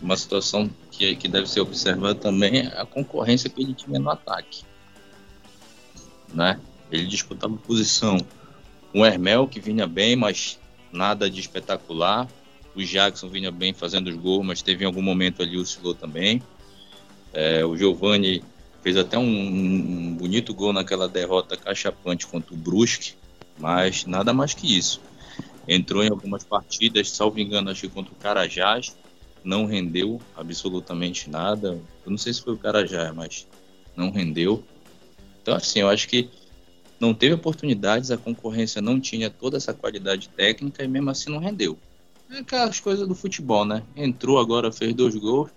[0.00, 4.62] uma situação que, que deve ser observada também, a concorrência que ele tinha no ataque.
[6.32, 6.60] Né?
[6.92, 8.18] Ele disputava posição
[8.94, 10.58] um Hermel que vinha bem, mas
[10.92, 12.28] nada de espetacular.
[12.74, 16.42] O Jackson vinha bem fazendo os gols, mas teve em algum momento ali oscilou também.
[17.32, 18.42] É, o Giovani
[18.82, 23.14] fez até um, um, bonito gol naquela derrota cachapante contra o Brusque,
[23.58, 25.00] mas nada mais que isso.
[25.68, 28.96] Entrou em algumas partidas, salvo engano, acho que contra o Carajás,
[29.44, 31.80] não rendeu absolutamente nada.
[32.04, 33.46] Eu não sei se foi o Carajás, mas
[33.96, 34.64] não rendeu.
[35.42, 36.28] Então, assim, eu acho que
[37.00, 41.38] não teve oportunidades, a concorrência não tinha toda essa qualidade técnica e mesmo assim não
[41.38, 41.78] rendeu.
[42.30, 43.82] É aquelas coisas do futebol, né?
[43.96, 45.50] Entrou agora, fez dois gols,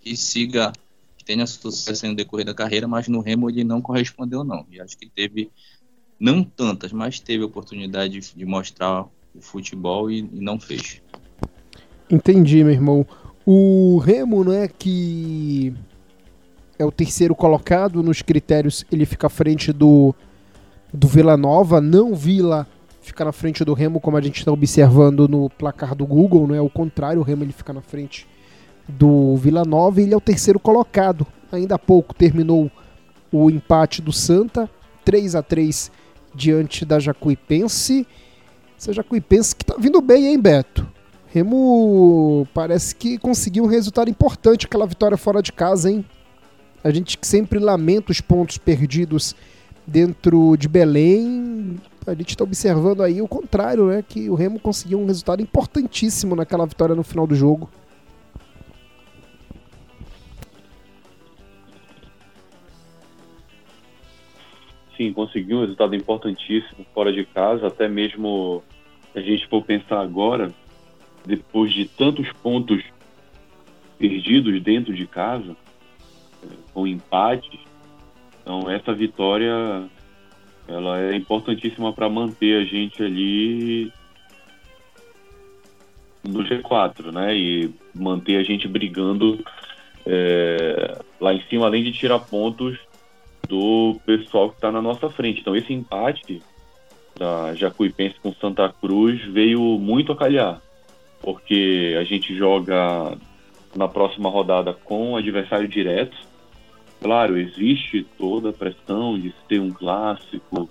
[0.00, 0.72] que siga,
[1.18, 4.64] que tenha sucesso no decorrer da carreira, mas no Remo ele não correspondeu não.
[4.72, 5.50] E acho que teve,
[6.18, 9.02] não tantas, mas teve oportunidade de, de mostrar
[9.34, 11.02] o futebol e, e não fez.
[12.10, 13.06] Entendi, meu irmão.
[13.44, 15.74] O Remo, não é que
[16.78, 20.14] é o terceiro colocado nos critérios, ele fica à frente do
[20.96, 22.66] do Vila Nova, não Vila
[23.02, 26.54] fica na frente do Remo, como a gente está observando no placar do Google, não
[26.54, 28.26] é o contrário, o Remo ele fica na frente
[28.88, 31.26] do Vila Nova e ele é o terceiro colocado.
[31.52, 32.70] Ainda há pouco terminou
[33.30, 34.68] o empate do Santa,
[35.04, 35.92] 3 a 3
[36.34, 38.06] diante da Jacuipense.
[38.76, 40.86] Essa Jacuipense que tá vindo bem, hein, Beto?
[41.28, 46.04] Remo parece que conseguiu um resultado importante, aquela vitória fora de casa, hein?
[46.82, 49.34] A gente que sempre lamenta os pontos perdidos
[49.86, 54.04] dentro de Belém, a gente está observando aí o contrário, né?
[54.06, 57.70] Que o Remo conseguiu um resultado importantíssimo naquela vitória no final do jogo.
[64.96, 68.62] Sim, conseguiu um resultado importantíssimo fora de casa, até mesmo
[69.14, 70.52] a gente for pensar agora,
[71.24, 72.82] depois de tantos pontos
[73.98, 75.56] perdidos dentro de casa,
[76.72, 77.60] com empates,
[78.46, 79.90] então essa vitória
[80.68, 83.92] ela é importantíssima para manter a gente ali
[86.22, 87.36] no G4, né?
[87.36, 89.44] E manter a gente brigando
[90.06, 92.78] é, lá em cima, além de tirar pontos
[93.48, 95.40] do pessoal que está na nossa frente.
[95.40, 96.40] Então esse empate
[97.18, 100.62] da Jacuipense com Santa Cruz veio muito a calhar,
[101.20, 103.18] porque a gente joga
[103.74, 106.16] na próxima rodada com adversário direto
[107.00, 110.68] Claro, existe toda a pressão de ser um clássico,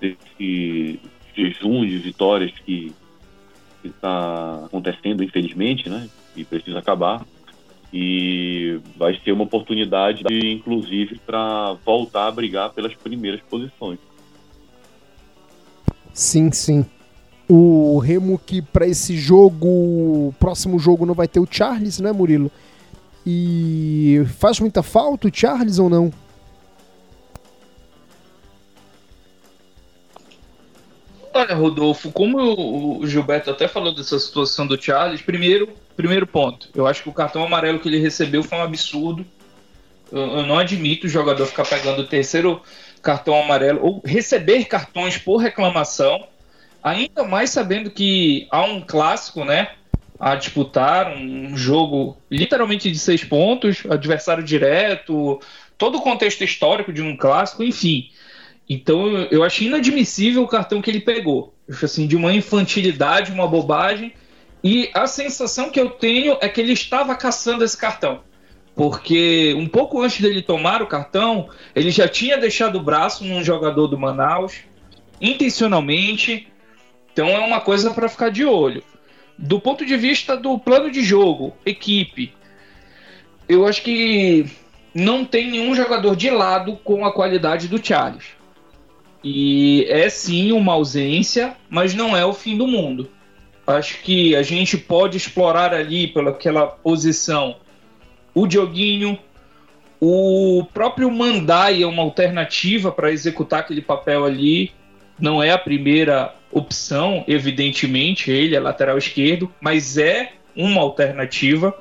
[0.00, 1.00] desse
[1.34, 2.92] jejum de vitórias que
[3.84, 6.08] está acontecendo, infelizmente, né?
[6.36, 7.24] E precisa acabar.
[7.92, 13.98] E vai ser uma oportunidade, inclusive, para voltar a brigar pelas primeiras posições.
[16.12, 16.84] Sim, sim.
[17.48, 22.50] O Remo que para esse jogo, próximo jogo não vai ter o Charles, né, Murilo?
[23.26, 26.12] E faz muita falta o Charles ou não?
[31.32, 36.86] Olha, Rodolfo, como o Gilberto até falou dessa situação do Charles, primeiro, primeiro ponto, eu
[36.86, 39.26] acho que o cartão amarelo que ele recebeu foi um absurdo.
[40.12, 42.62] Eu, eu não admito o jogador ficar pegando o terceiro,
[43.02, 46.24] cartão amarelo ou receber cartões por reclamação,
[46.80, 49.72] ainda mais sabendo que há um clássico, né?
[50.18, 55.40] A disputar um jogo literalmente de seis pontos, adversário direto,
[55.76, 58.10] todo o contexto histórico de um clássico, enfim.
[58.68, 61.52] Então eu achei inadmissível o cartão que ele pegou.
[61.82, 64.12] Assim, de uma infantilidade, uma bobagem.
[64.62, 68.22] E a sensação que eu tenho é que ele estava caçando esse cartão.
[68.74, 73.44] Porque um pouco antes dele tomar o cartão, ele já tinha deixado o braço num
[73.44, 74.60] jogador do Manaus,
[75.20, 76.48] intencionalmente.
[77.12, 78.82] Então é uma coisa para ficar de olho.
[79.36, 82.32] Do ponto de vista do plano de jogo, equipe,
[83.48, 84.46] eu acho que
[84.94, 88.24] não tem nenhum jogador de lado com a qualidade do Charles.
[89.22, 93.10] E é sim uma ausência, mas não é o fim do mundo.
[93.66, 97.56] Acho que a gente pode explorar ali pelaquela posição
[98.34, 99.16] o Dioguinho,
[100.00, 104.72] o próprio Mandai é uma alternativa para executar aquele papel ali.
[105.18, 111.76] Não é a primeira opção, evidentemente, ele é lateral esquerdo, mas é uma alternativa.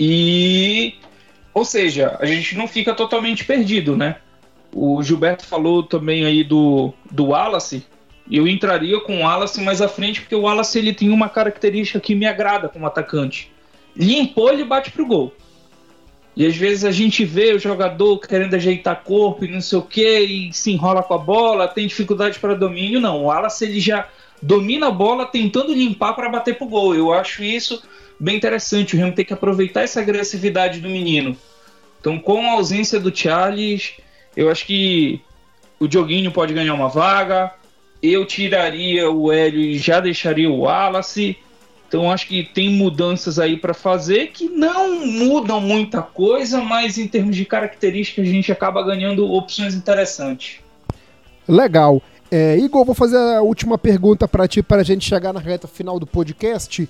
[0.00, 0.94] E,
[1.52, 4.16] ou seja, a gente não fica totalmente perdido, né?
[4.72, 7.84] O Gilberto falou também aí do, do Wallace.
[8.30, 12.00] Eu entraria com o Wallace mais à frente, porque o Wallace ele tem uma característica
[12.00, 13.52] que me agrada como atacante.
[13.94, 15.32] Limpou, ele bate pro gol.
[16.36, 19.82] E às vezes a gente vê o jogador querendo ajeitar corpo e não sei o
[19.82, 23.00] que, e se enrola com a bola, tem dificuldade para domínio.
[23.00, 24.06] Não, o Wallace ele já
[24.42, 26.94] domina a bola tentando limpar para bater pro gol.
[26.94, 27.82] Eu acho isso
[28.20, 28.94] bem interessante.
[28.94, 31.34] O Remo tem que aproveitar essa agressividade do menino.
[32.00, 33.94] Então, com a ausência do Charles,
[34.36, 35.20] eu acho que
[35.80, 37.52] o Dioguinho pode ganhar uma vaga.
[38.02, 41.38] Eu tiraria o Hélio e já deixaria o Wallace.
[41.88, 47.06] Então acho que tem mudanças aí para fazer que não mudam muita coisa, mas em
[47.06, 50.58] termos de características a gente acaba ganhando opções interessantes.
[51.48, 52.02] Legal.
[52.30, 55.68] É, Igor, vou fazer a última pergunta para ti para a gente chegar na reta
[55.68, 56.88] final do podcast.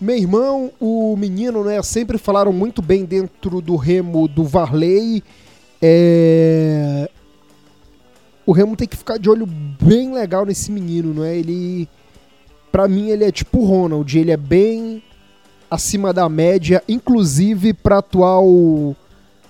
[0.00, 5.24] Meu irmão, o menino, né, sempre falaram muito bem dentro do remo do Varley.
[5.82, 7.10] É...
[8.44, 11.36] O Remo tem que ficar de olho bem legal nesse menino, não é?
[11.36, 11.88] Ele
[12.76, 15.02] para mim ele é tipo Ronald, ele é bem
[15.70, 18.94] acima da média, inclusive para atual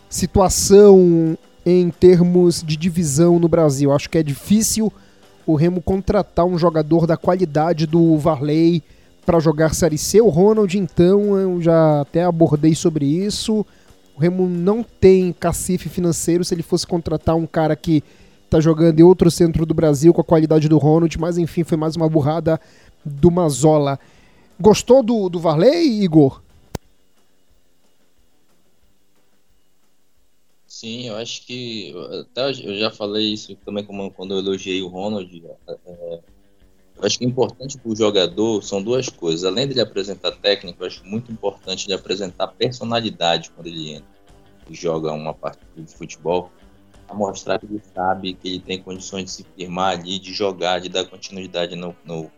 [0.09, 1.37] situação
[1.67, 3.91] em termos de divisão no Brasil.
[3.91, 4.93] Acho que é difícil
[5.45, 8.81] o Remo contratar um jogador da qualidade do Varley
[9.25, 10.21] para jogar Série C.
[10.21, 13.67] O Ronald, então, eu já até abordei sobre isso.
[14.17, 18.05] O Remo não tem cacife financeiro se ele fosse contratar um cara que
[18.49, 21.77] tá jogando em outro centro do Brasil com a qualidade do Ronald, mas enfim, foi
[21.77, 22.61] mais uma burrada
[23.07, 23.99] do Mazola.
[24.61, 26.43] Gostou do, do Varley, Igor?
[30.67, 31.95] Sim, eu acho que.
[32.21, 35.43] Até eu já falei isso também quando eu elogiei o Ronald.
[35.69, 36.21] É, é,
[36.97, 39.45] eu acho que é importante para o jogador são duas coisas.
[39.45, 44.17] Além de ele apresentar técnica, eu acho muito importante ele apresentar personalidade quando ele entra
[44.69, 46.51] e joga uma partida de futebol.
[47.09, 50.81] A mostrar que ele sabe que ele tem condições de se firmar ali, de jogar,
[50.81, 52.31] de dar continuidade no, no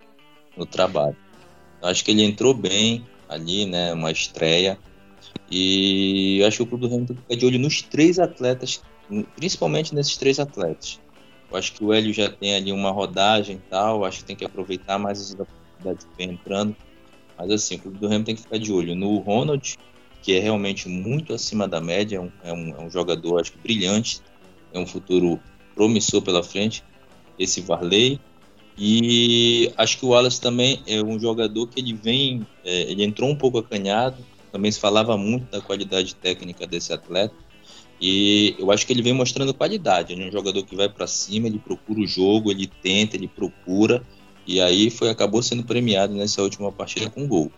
[0.58, 1.16] no trabalho.
[1.82, 3.92] Acho que ele entrou bem ali, né?
[3.92, 4.78] Uma estreia.
[5.50, 8.82] E acho que o Clube do Remo tem que ficar de olho nos três atletas,
[9.36, 11.00] principalmente nesses três atletas.
[11.50, 14.36] Eu acho que o Hélio já tem ali uma rodagem e tal, acho que tem
[14.36, 16.76] que aproveitar mais as oportunidades que vem entrando.
[17.38, 19.76] Mas assim, o Clube do Remo tem que ficar de olho no Ronald,
[20.22, 23.52] que é realmente muito acima da média, é um, é um, é um jogador, acho
[23.52, 24.20] que brilhante,
[24.72, 25.40] é um futuro
[25.74, 26.84] promissor pela frente.
[27.38, 28.20] Esse Varley,
[28.79, 33.29] e acho que o Wallace também é um jogador que ele vem, é, ele entrou
[33.29, 37.35] um pouco acanhado, também se falava muito da qualidade técnica desse atleta.
[38.01, 40.12] E eu acho que ele vem mostrando qualidade.
[40.12, 43.26] Ele é um jogador que vai para cima, ele procura o jogo, ele tenta, ele
[43.26, 44.01] procura.
[44.47, 47.51] E aí foi acabou sendo premiado nessa última partida com gol.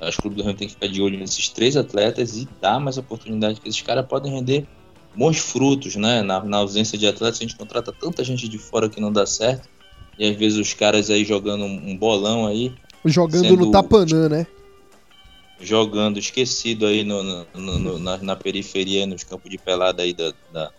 [0.00, 2.48] Acho que o Clube do Remo tem que ficar de olho nesses três atletas e
[2.60, 4.66] dar mais oportunidade que esses caras podem render
[5.14, 6.20] bons frutos, né?
[6.22, 9.24] Na, na ausência de atletas, a gente contrata tanta gente de fora que não dá
[9.24, 9.68] certo.
[10.18, 12.72] E às vezes os caras aí jogando um bolão aí.
[13.04, 14.46] Jogando no Tapanã, né?
[15.60, 20.32] Jogando esquecido aí no, no, no, na, na, periferia, nos campos de pelada aí da,
[20.52, 20.70] da,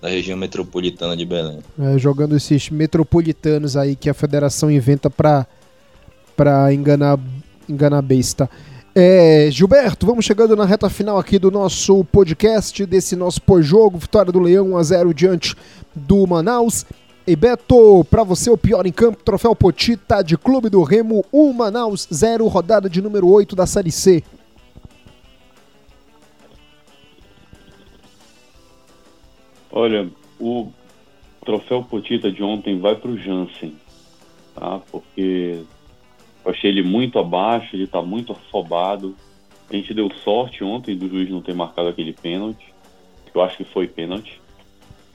[0.00, 1.60] da região metropolitana de Belém.
[1.78, 5.46] É, jogando esses metropolitanos aí que a federação inventa pra,
[6.36, 7.18] pra enganar,
[7.68, 8.48] enganar besta.
[8.94, 14.32] É, Gilberto, vamos chegando na reta final aqui do nosso podcast, desse nosso pós-jogo, vitória
[14.32, 15.56] do Leão 1 a 0 diante
[15.94, 16.84] do Manaus.
[17.30, 21.52] E Beto, para você o pior em campo, troféu Potita de Clube do Remo 1
[21.52, 24.20] Manaus 0, rodada de número 8 da Série C.
[29.70, 30.10] Olha,
[30.40, 30.72] o
[31.44, 33.76] troféu Potita de ontem vai para o Jansen,
[34.56, 34.80] tá?
[34.90, 35.62] Porque
[36.44, 39.14] eu achei ele muito abaixo, ele está muito afobado.
[39.70, 42.74] A gente deu sorte ontem do juiz não ter marcado aquele pênalti.
[43.32, 44.42] Eu acho que foi pênalti,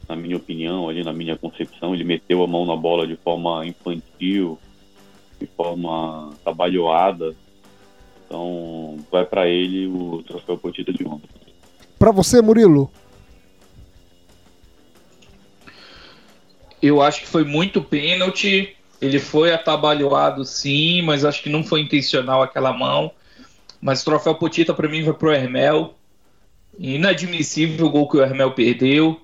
[0.08, 1.93] na minha opinião, ali na minha concepção.
[1.93, 4.60] Ele meteu a mão na bola de forma infantil,
[5.39, 7.36] de forma trabalhoada.
[8.26, 11.30] Então, vai para ele o troféu Potita de ontem.
[11.97, 12.91] Para você, Murilo?
[16.82, 18.76] Eu acho que foi muito pênalti.
[19.01, 23.12] Ele foi atabalhoado, sim, mas acho que não foi intencional aquela mão.
[23.82, 25.95] Mas o troféu Potita para mim vai pro Hermel.
[26.78, 29.22] Inadmissível o gol que o Hermel perdeu.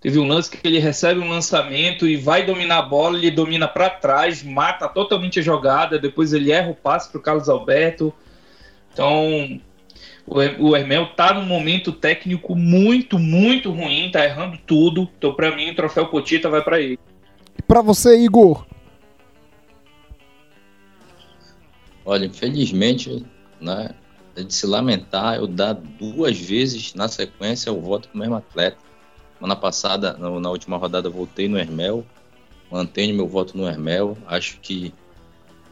[0.00, 3.66] Teve um lance que ele recebe um lançamento e vai dominar a bola, ele domina
[3.66, 8.12] para trás, mata totalmente a jogada, depois ele erra o passe pro Carlos Alberto.
[8.92, 9.60] Então,
[10.26, 15.08] o Hermel tá num momento técnico muito, muito ruim, tá errando tudo.
[15.16, 16.98] Então, para mim, o troféu Potita vai para ele.
[17.66, 18.66] Para você, Igor?
[22.04, 23.24] Olha, infelizmente,
[23.60, 23.90] né,
[24.36, 28.85] é de se lamentar eu dar duas vezes na sequência o voto pro mesmo atleta.
[29.38, 32.04] Semana passada, na, última rodada, voltei no Hermel,
[32.70, 34.16] mantenho meu voto no Hermel.
[34.26, 34.94] Acho que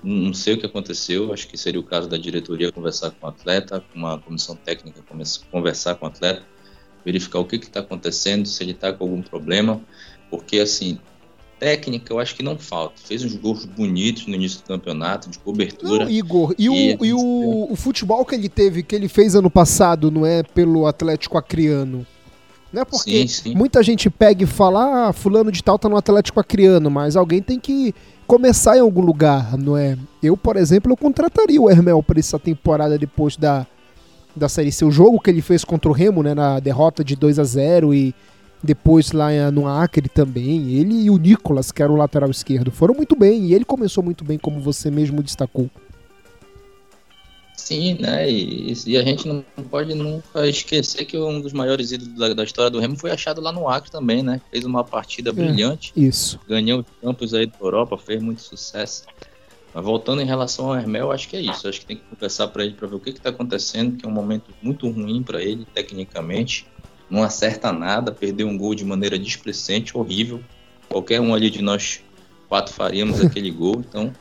[0.03, 3.31] não sei o que aconteceu, acho que seria o caso da diretoria conversar com o
[3.31, 5.03] atleta, com uma comissão técnica
[5.51, 6.43] conversar com o atleta,
[7.05, 9.81] verificar o que está acontecendo, se ele está com algum problema,
[10.31, 10.99] porque assim,
[11.59, 13.01] técnica eu acho que não falta.
[13.03, 16.05] Fez uns gols bonitos no início do campeonato, de cobertura.
[16.05, 19.35] Não, Igor, e, e, o, e o, o, futebol que ele teve, que ele fez
[19.35, 22.07] ano passado, não é pelo Atlético Acreano?
[22.75, 23.55] É porque sim, sim.
[23.55, 27.43] muita gente pega e fala, ah, fulano de tal tá no Atlético Acreano, mas alguém
[27.43, 27.95] tem que
[28.27, 29.97] começar em algum lugar, não é?
[30.23, 33.67] Eu, por exemplo, eu contrataria o Hermel para essa temporada depois da,
[34.35, 34.85] da Série C.
[34.85, 37.95] O jogo que ele fez contra o Remo, né, na derrota de 2 a 0
[37.95, 38.15] e
[38.63, 42.95] depois lá no Acre também, ele e o Nicolas, que era o lateral esquerdo, foram
[42.95, 45.69] muito bem e ele começou muito bem, como você mesmo destacou.
[47.57, 48.31] Sim, né?
[48.31, 52.45] E, e, a gente não pode nunca esquecer que um dos maiores ídolos da, da,
[52.45, 54.41] história do Remo foi achado lá no Acre também, né?
[54.51, 55.93] Fez uma partida é, brilhante.
[55.97, 56.39] Isso.
[56.49, 59.05] Ganhou os campos aí da Europa, fez muito sucesso.
[59.73, 61.69] Mas voltando em relação ao Hermel, acho que é isso.
[61.69, 64.09] Acho que tem que conversar para ele para ver o que está acontecendo, que é
[64.09, 66.67] um momento muito ruim para ele, tecnicamente.
[67.09, 70.43] Não acerta nada, perdeu um gol de maneira displicente, horrível.
[70.89, 72.01] Qualquer um ali de nós
[72.49, 73.77] quatro faríamos aquele gol.
[73.89, 74.13] Então,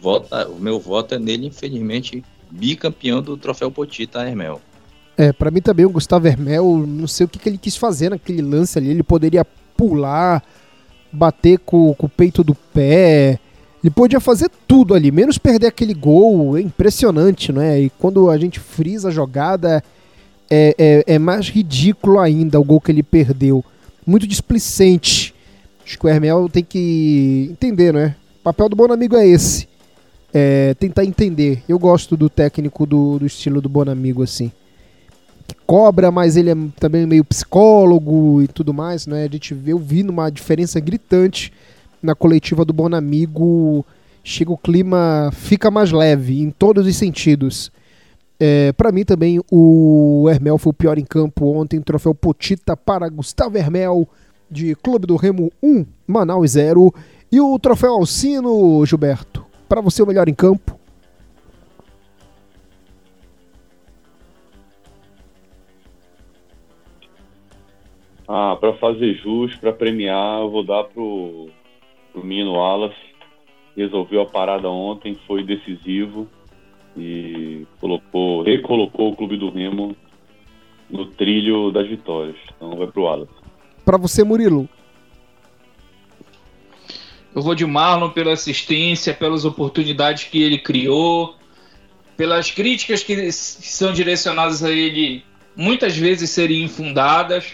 [0.00, 2.24] vota, o meu voto é nele, infelizmente
[2.54, 4.60] bicampeão do troféu Potita Hermel.
[5.16, 8.10] É, para mim também o Gustavo Hermel, não sei o que, que, ele quis fazer
[8.10, 8.88] naquele lance ali.
[8.90, 9.44] Ele poderia
[9.76, 10.42] pular,
[11.12, 13.38] bater com, com o peito do pé.
[13.82, 16.56] Ele podia fazer tudo ali, menos perder aquele gol.
[16.56, 17.80] É impressionante, não é?
[17.80, 19.82] E quando a gente frisa a jogada,
[20.50, 23.64] é, é, é mais ridículo ainda o gol que ele perdeu.
[24.06, 25.34] Muito displicente.
[25.84, 28.16] Acho que o Hermel tem que entender, né?
[28.40, 29.73] O papel do bom amigo é esse
[30.34, 31.62] é, tentar entender.
[31.68, 34.50] Eu gosto do técnico do, do estilo do Bonamigo, assim.
[35.46, 39.24] Que cobra, mas ele é também meio psicólogo e tudo mais, né?
[39.24, 41.52] A gente vê, eu vi uma diferença gritante
[42.02, 43.86] na coletiva do Bonamigo.
[44.24, 47.70] Chega o clima, fica mais leve em todos os sentidos.
[48.40, 51.80] É, para mim também o Hermel foi o pior em campo ontem.
[51.80, 54.08] Troféu Potita para Gustavo Hermel
[54.50, 56.92] de Clube do Remo 1, Manaus 0.
[57.30, 59.44] E o troféu Alcino, Gilberto?
[59.74, 60.78] Para você o melhor em campo?
[68.28, 71.48] Ah, para fazer jus, para premiar, eu vou dar pro,
[72.12, 72.94] pro Mino Wallace.
[73.76, 76.28] Resolveu a parada ontem, foi decisivo
[76.96, 79.96] e colocou, recolocou o clube do Remo
[80.88, 82.36] no trilho das vitórias.
[82.56, 83.34] Então vai pro Wallace.
[83.84, 84.68] Para você, Murilo.
[87.34, 91.34] Eu vou de Marlon pela assistência, pelas oportunidades que ele criou,
[92.16, 95.24] pelas críticas que são direcionadas a ele,
[95.56, 97.46] muitas vezes seriam infundadas.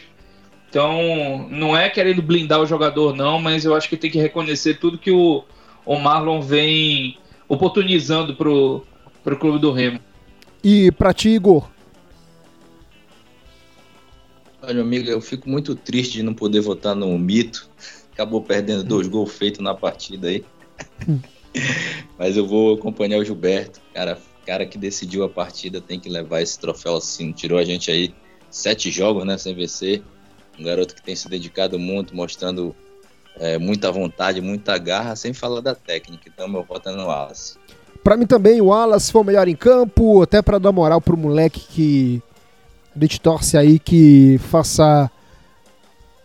[0.69, 4.79] Então, não é querendo blindar o jogador, não, mas eu acho que tem que reconhecer
[4.79, 5.43] tudo que o,
[5.85, 7.19] o Marlon vem
[7.49, 8.85] oportunizando pro,
[9.25, 9.99] pro clube do Remo.
[10.63, 11.69] E para ti, Igor?
[14.63, 17.69] Olha, amigo, eu fico muito triste de não poder votar no mito
[18.21, 20.45] acabou perdendo dois gols feitos na partida aí.
[22.19, 26.43] Mas eu vou acompanhar o Gilberto, cara, cara que decidiu a partida tem que levar
[26.43, 27.33] esse troféu assim.
[27.33, 28.15] Tirou a gente aí
[28.51, 30.03] sete jogos, né, sem vencer.
[30.59, 32.77] Um garoto que tem se dedicado muito, mostrando
[33.37, 36.31] é, muita vontade, muita garra, sem falar da técnica.
[36.33, 37.57] Então meu voto é no Wallace.
[38.05, 41.17] Para mim também o Wallace foi o melhor em campo, até para dar moral pro
[41.17, 42.23] moleque que
[42.95, 45.11] a gente torce aí que faça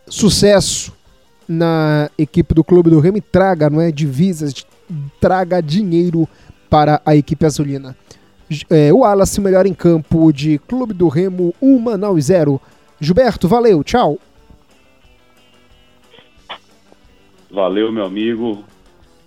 [0.08, 0.95] sucesso
[1.48, 4.66] na equipe do Clube do Remo e traga, não é, divisas,
[5.20, 6.28] traga dinheiro
[6.70, 7.96] para a equipe azulina.
[8.70, 12.62] É, o Wallace, melhor em campo de Clube do Remo, 1 Manaus 0.
[13.00, 14.20] Gilberto, valeu, tchau.
[17.50, 18.64] Valeu, meu amigo.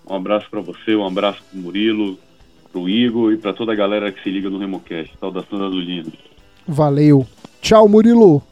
[0.08, 2.18] Um abraço para você, um abraço pro Murilo,
[2.72, 5.12] pro Igor e para toda a galera que se liga no RemoCast.
[5.18, 6.10] Saudação azulina.
[6.66, 7.26] Valeu.
[7.60, 8.42] Tchau, Murilo.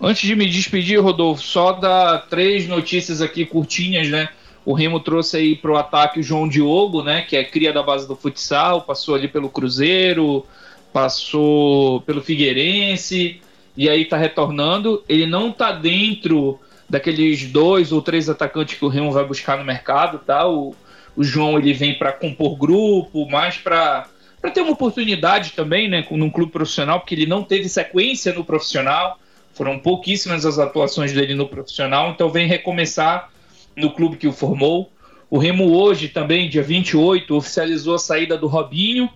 [0.00, 4.28] Antes de me despedir, Rodolfo, só dar três notícias aqui curtinhas, né?
[4.64, 7.22] O Remo trouxe aí para o ataque o João Diogo, né?
[7.22, 10.44] Que é cria da base do futsal, passou ali pelo Cruzeiro,
[10.92, 13.40] passou pelo Figueirense
[13.76, 15.02] e aí tá retornando.
[15.08, 19.64] Ele não tá dentro daqueles dois ou três atacantes que o Remo vai buscar no
[19.64, 20.46] mercado, tá?
[20.48, 20.74] O,
[21.16, 24.06] o João ele vem para compor grupo, mais para
[24.40, 28.44] para ter uma oportunidade também, né, num clube profissional, porque ele não teve sequência no
[28.44, 29.18] profissional.
[29.54, 33.30] Foram pouquíssimas as atuações dele no profissional, então vem recomeçar
[33.76, 34.90] no clube que o formou.
[35.30, 39.08] O Remo hoje também, dia 28, oficializou a saída do Robinho.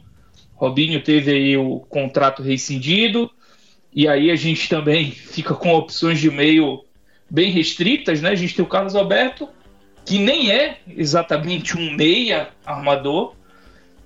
[0.55, 3.31] Robinho teve aí o contrato rescindido.
[3.93, 6.85] E aí a gente também fica com opções de meio
[7.29, 8.31] bem restritas, né?
[8.31, 9.49] A gente tem o Carlos Alberto,
[10.05, 13.35] que nem é exatamente um meia armador,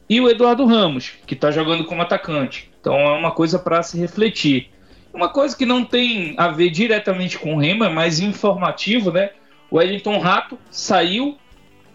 [0.09, 2.71] e o Eduardo Ramos, que está jogando como atacante.
[2.81, 4.71] Então é uma coisa para se refletir.
[5.13, 9.31] Uma coisa que não tem a ver diretamente com o Remo, é mais informativo, né?
[9.71, 11.37] O Wellington Rato saiu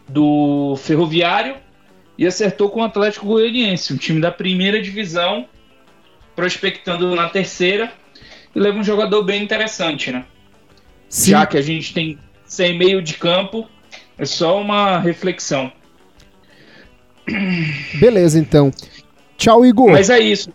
[0.08, 1.56] do Ferroviário
[2.18, 5.48] e acertou com o Atlético Goianiense, um time da primeira divisão,
[6.36, 7.92] prospectando na terceira,
[8.56, 10.26] e leva um jogador bem interessante, né?
[11.10, 11.32] Sim.
[11.32, 13.68] Já que a gente tem sem meio de campo,
[14.18, 15.72] é só uma reflexão.
[18.00, 18.72] Beleza, então.
[19.38, 19.92] Tchau, Igor.
[19.92, 20.52] Mas é isso.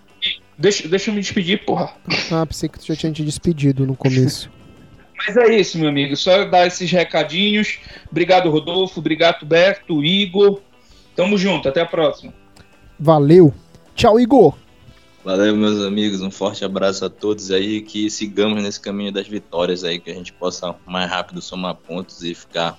[0.59, 1.95] Deixa, deixa eu me despedir, porra.
[2.31, 4.51] Ah, pensei que tu já tinha te despedido no começo.
[5.27, 6.17] Mas é isso, meu amigo.
[6.17, 7.79] Só dar esses recadinhos.
[8.11, 8.99] Obrigado, Rodolfo.
[8.99, 10.61] Obrigado, Berto, Igor.
[11.15, 11.69] Tamo junto.
[11.69, 12.33] Até a próxima.
[12.99, 13.55] Valeu.
[13.95, 14.55] Tchau, Igor.
[15.25, 16.21] Valeu, meus amigos.
[16.23, 17.81] Um forte abraço a todos aí.
[17.83, 20.01] Que sigamos nesse caminho das vitórias aí.
[20.01, 22.77] Que a gente possa mais rápido somar pontos e ficar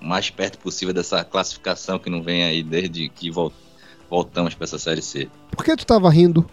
[0.00, 3.30] o mais perto possível dessa classificação que não vem aí desde que
[4.10, 5.28] voltamos para essa Série C.
[5.50, 6.48] Por que tu tava rindo?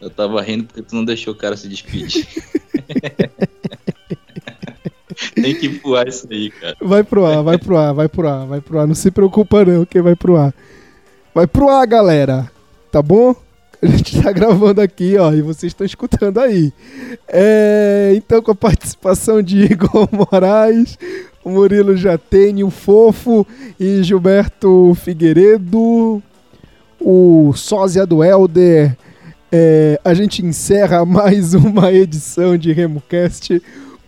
[0.00, 2.26] Eu tava rindo porque tu não deixou o cara se despedir.
[5.34, 6.76] Tem que voar isso aí, cara.
[6.80, 8.86] Vai pro ar, vai pro ar, vai pro ar, vai pro ar.
[8.86, 10.54] Não se preocupa não, que vai pro ar.
[11.34, 12.50] Vai pro ar, galera.
[12.90, 13.34] Tá bom?
[13.82, 16.70] A gente tá gravando aqui, ó, e vocês estão escutando aí.
[17.26, 20.98] É, então, com a participação de Igor Moraes,
[21.42, 23.46] o Murilo Jatene, o Fofo
[23.78, 26.22] e Gilberto Figueiredo,
[27.00, 28.96] o sósia do Helder,
[29.52, 33.62] é, a gente encerra mais uma edição de RemoCast,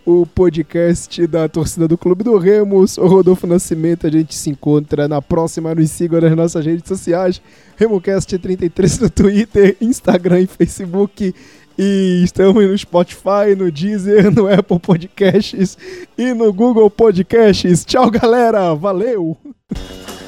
[0.05, 2.87] o podcast da torcida do Clube do Remo.
[2.87, 5.75] Sou Rodolfo Nascimento, a gente se encontra na próxima.
[5.75, 7.43] Nos sigam nas nossas redes sociais,
[7.79, 11.35] RemoCast33 no Twitter, Instagram e Facebook.
[11.79, 15.79] E estamos no Spotify, no Deezer, no Apple Podcasts
[16.19, 17.85] e no Google Podcasts.
[17.85, 18.75] Tchau, galera!
[18.75, 19.37] Valeu!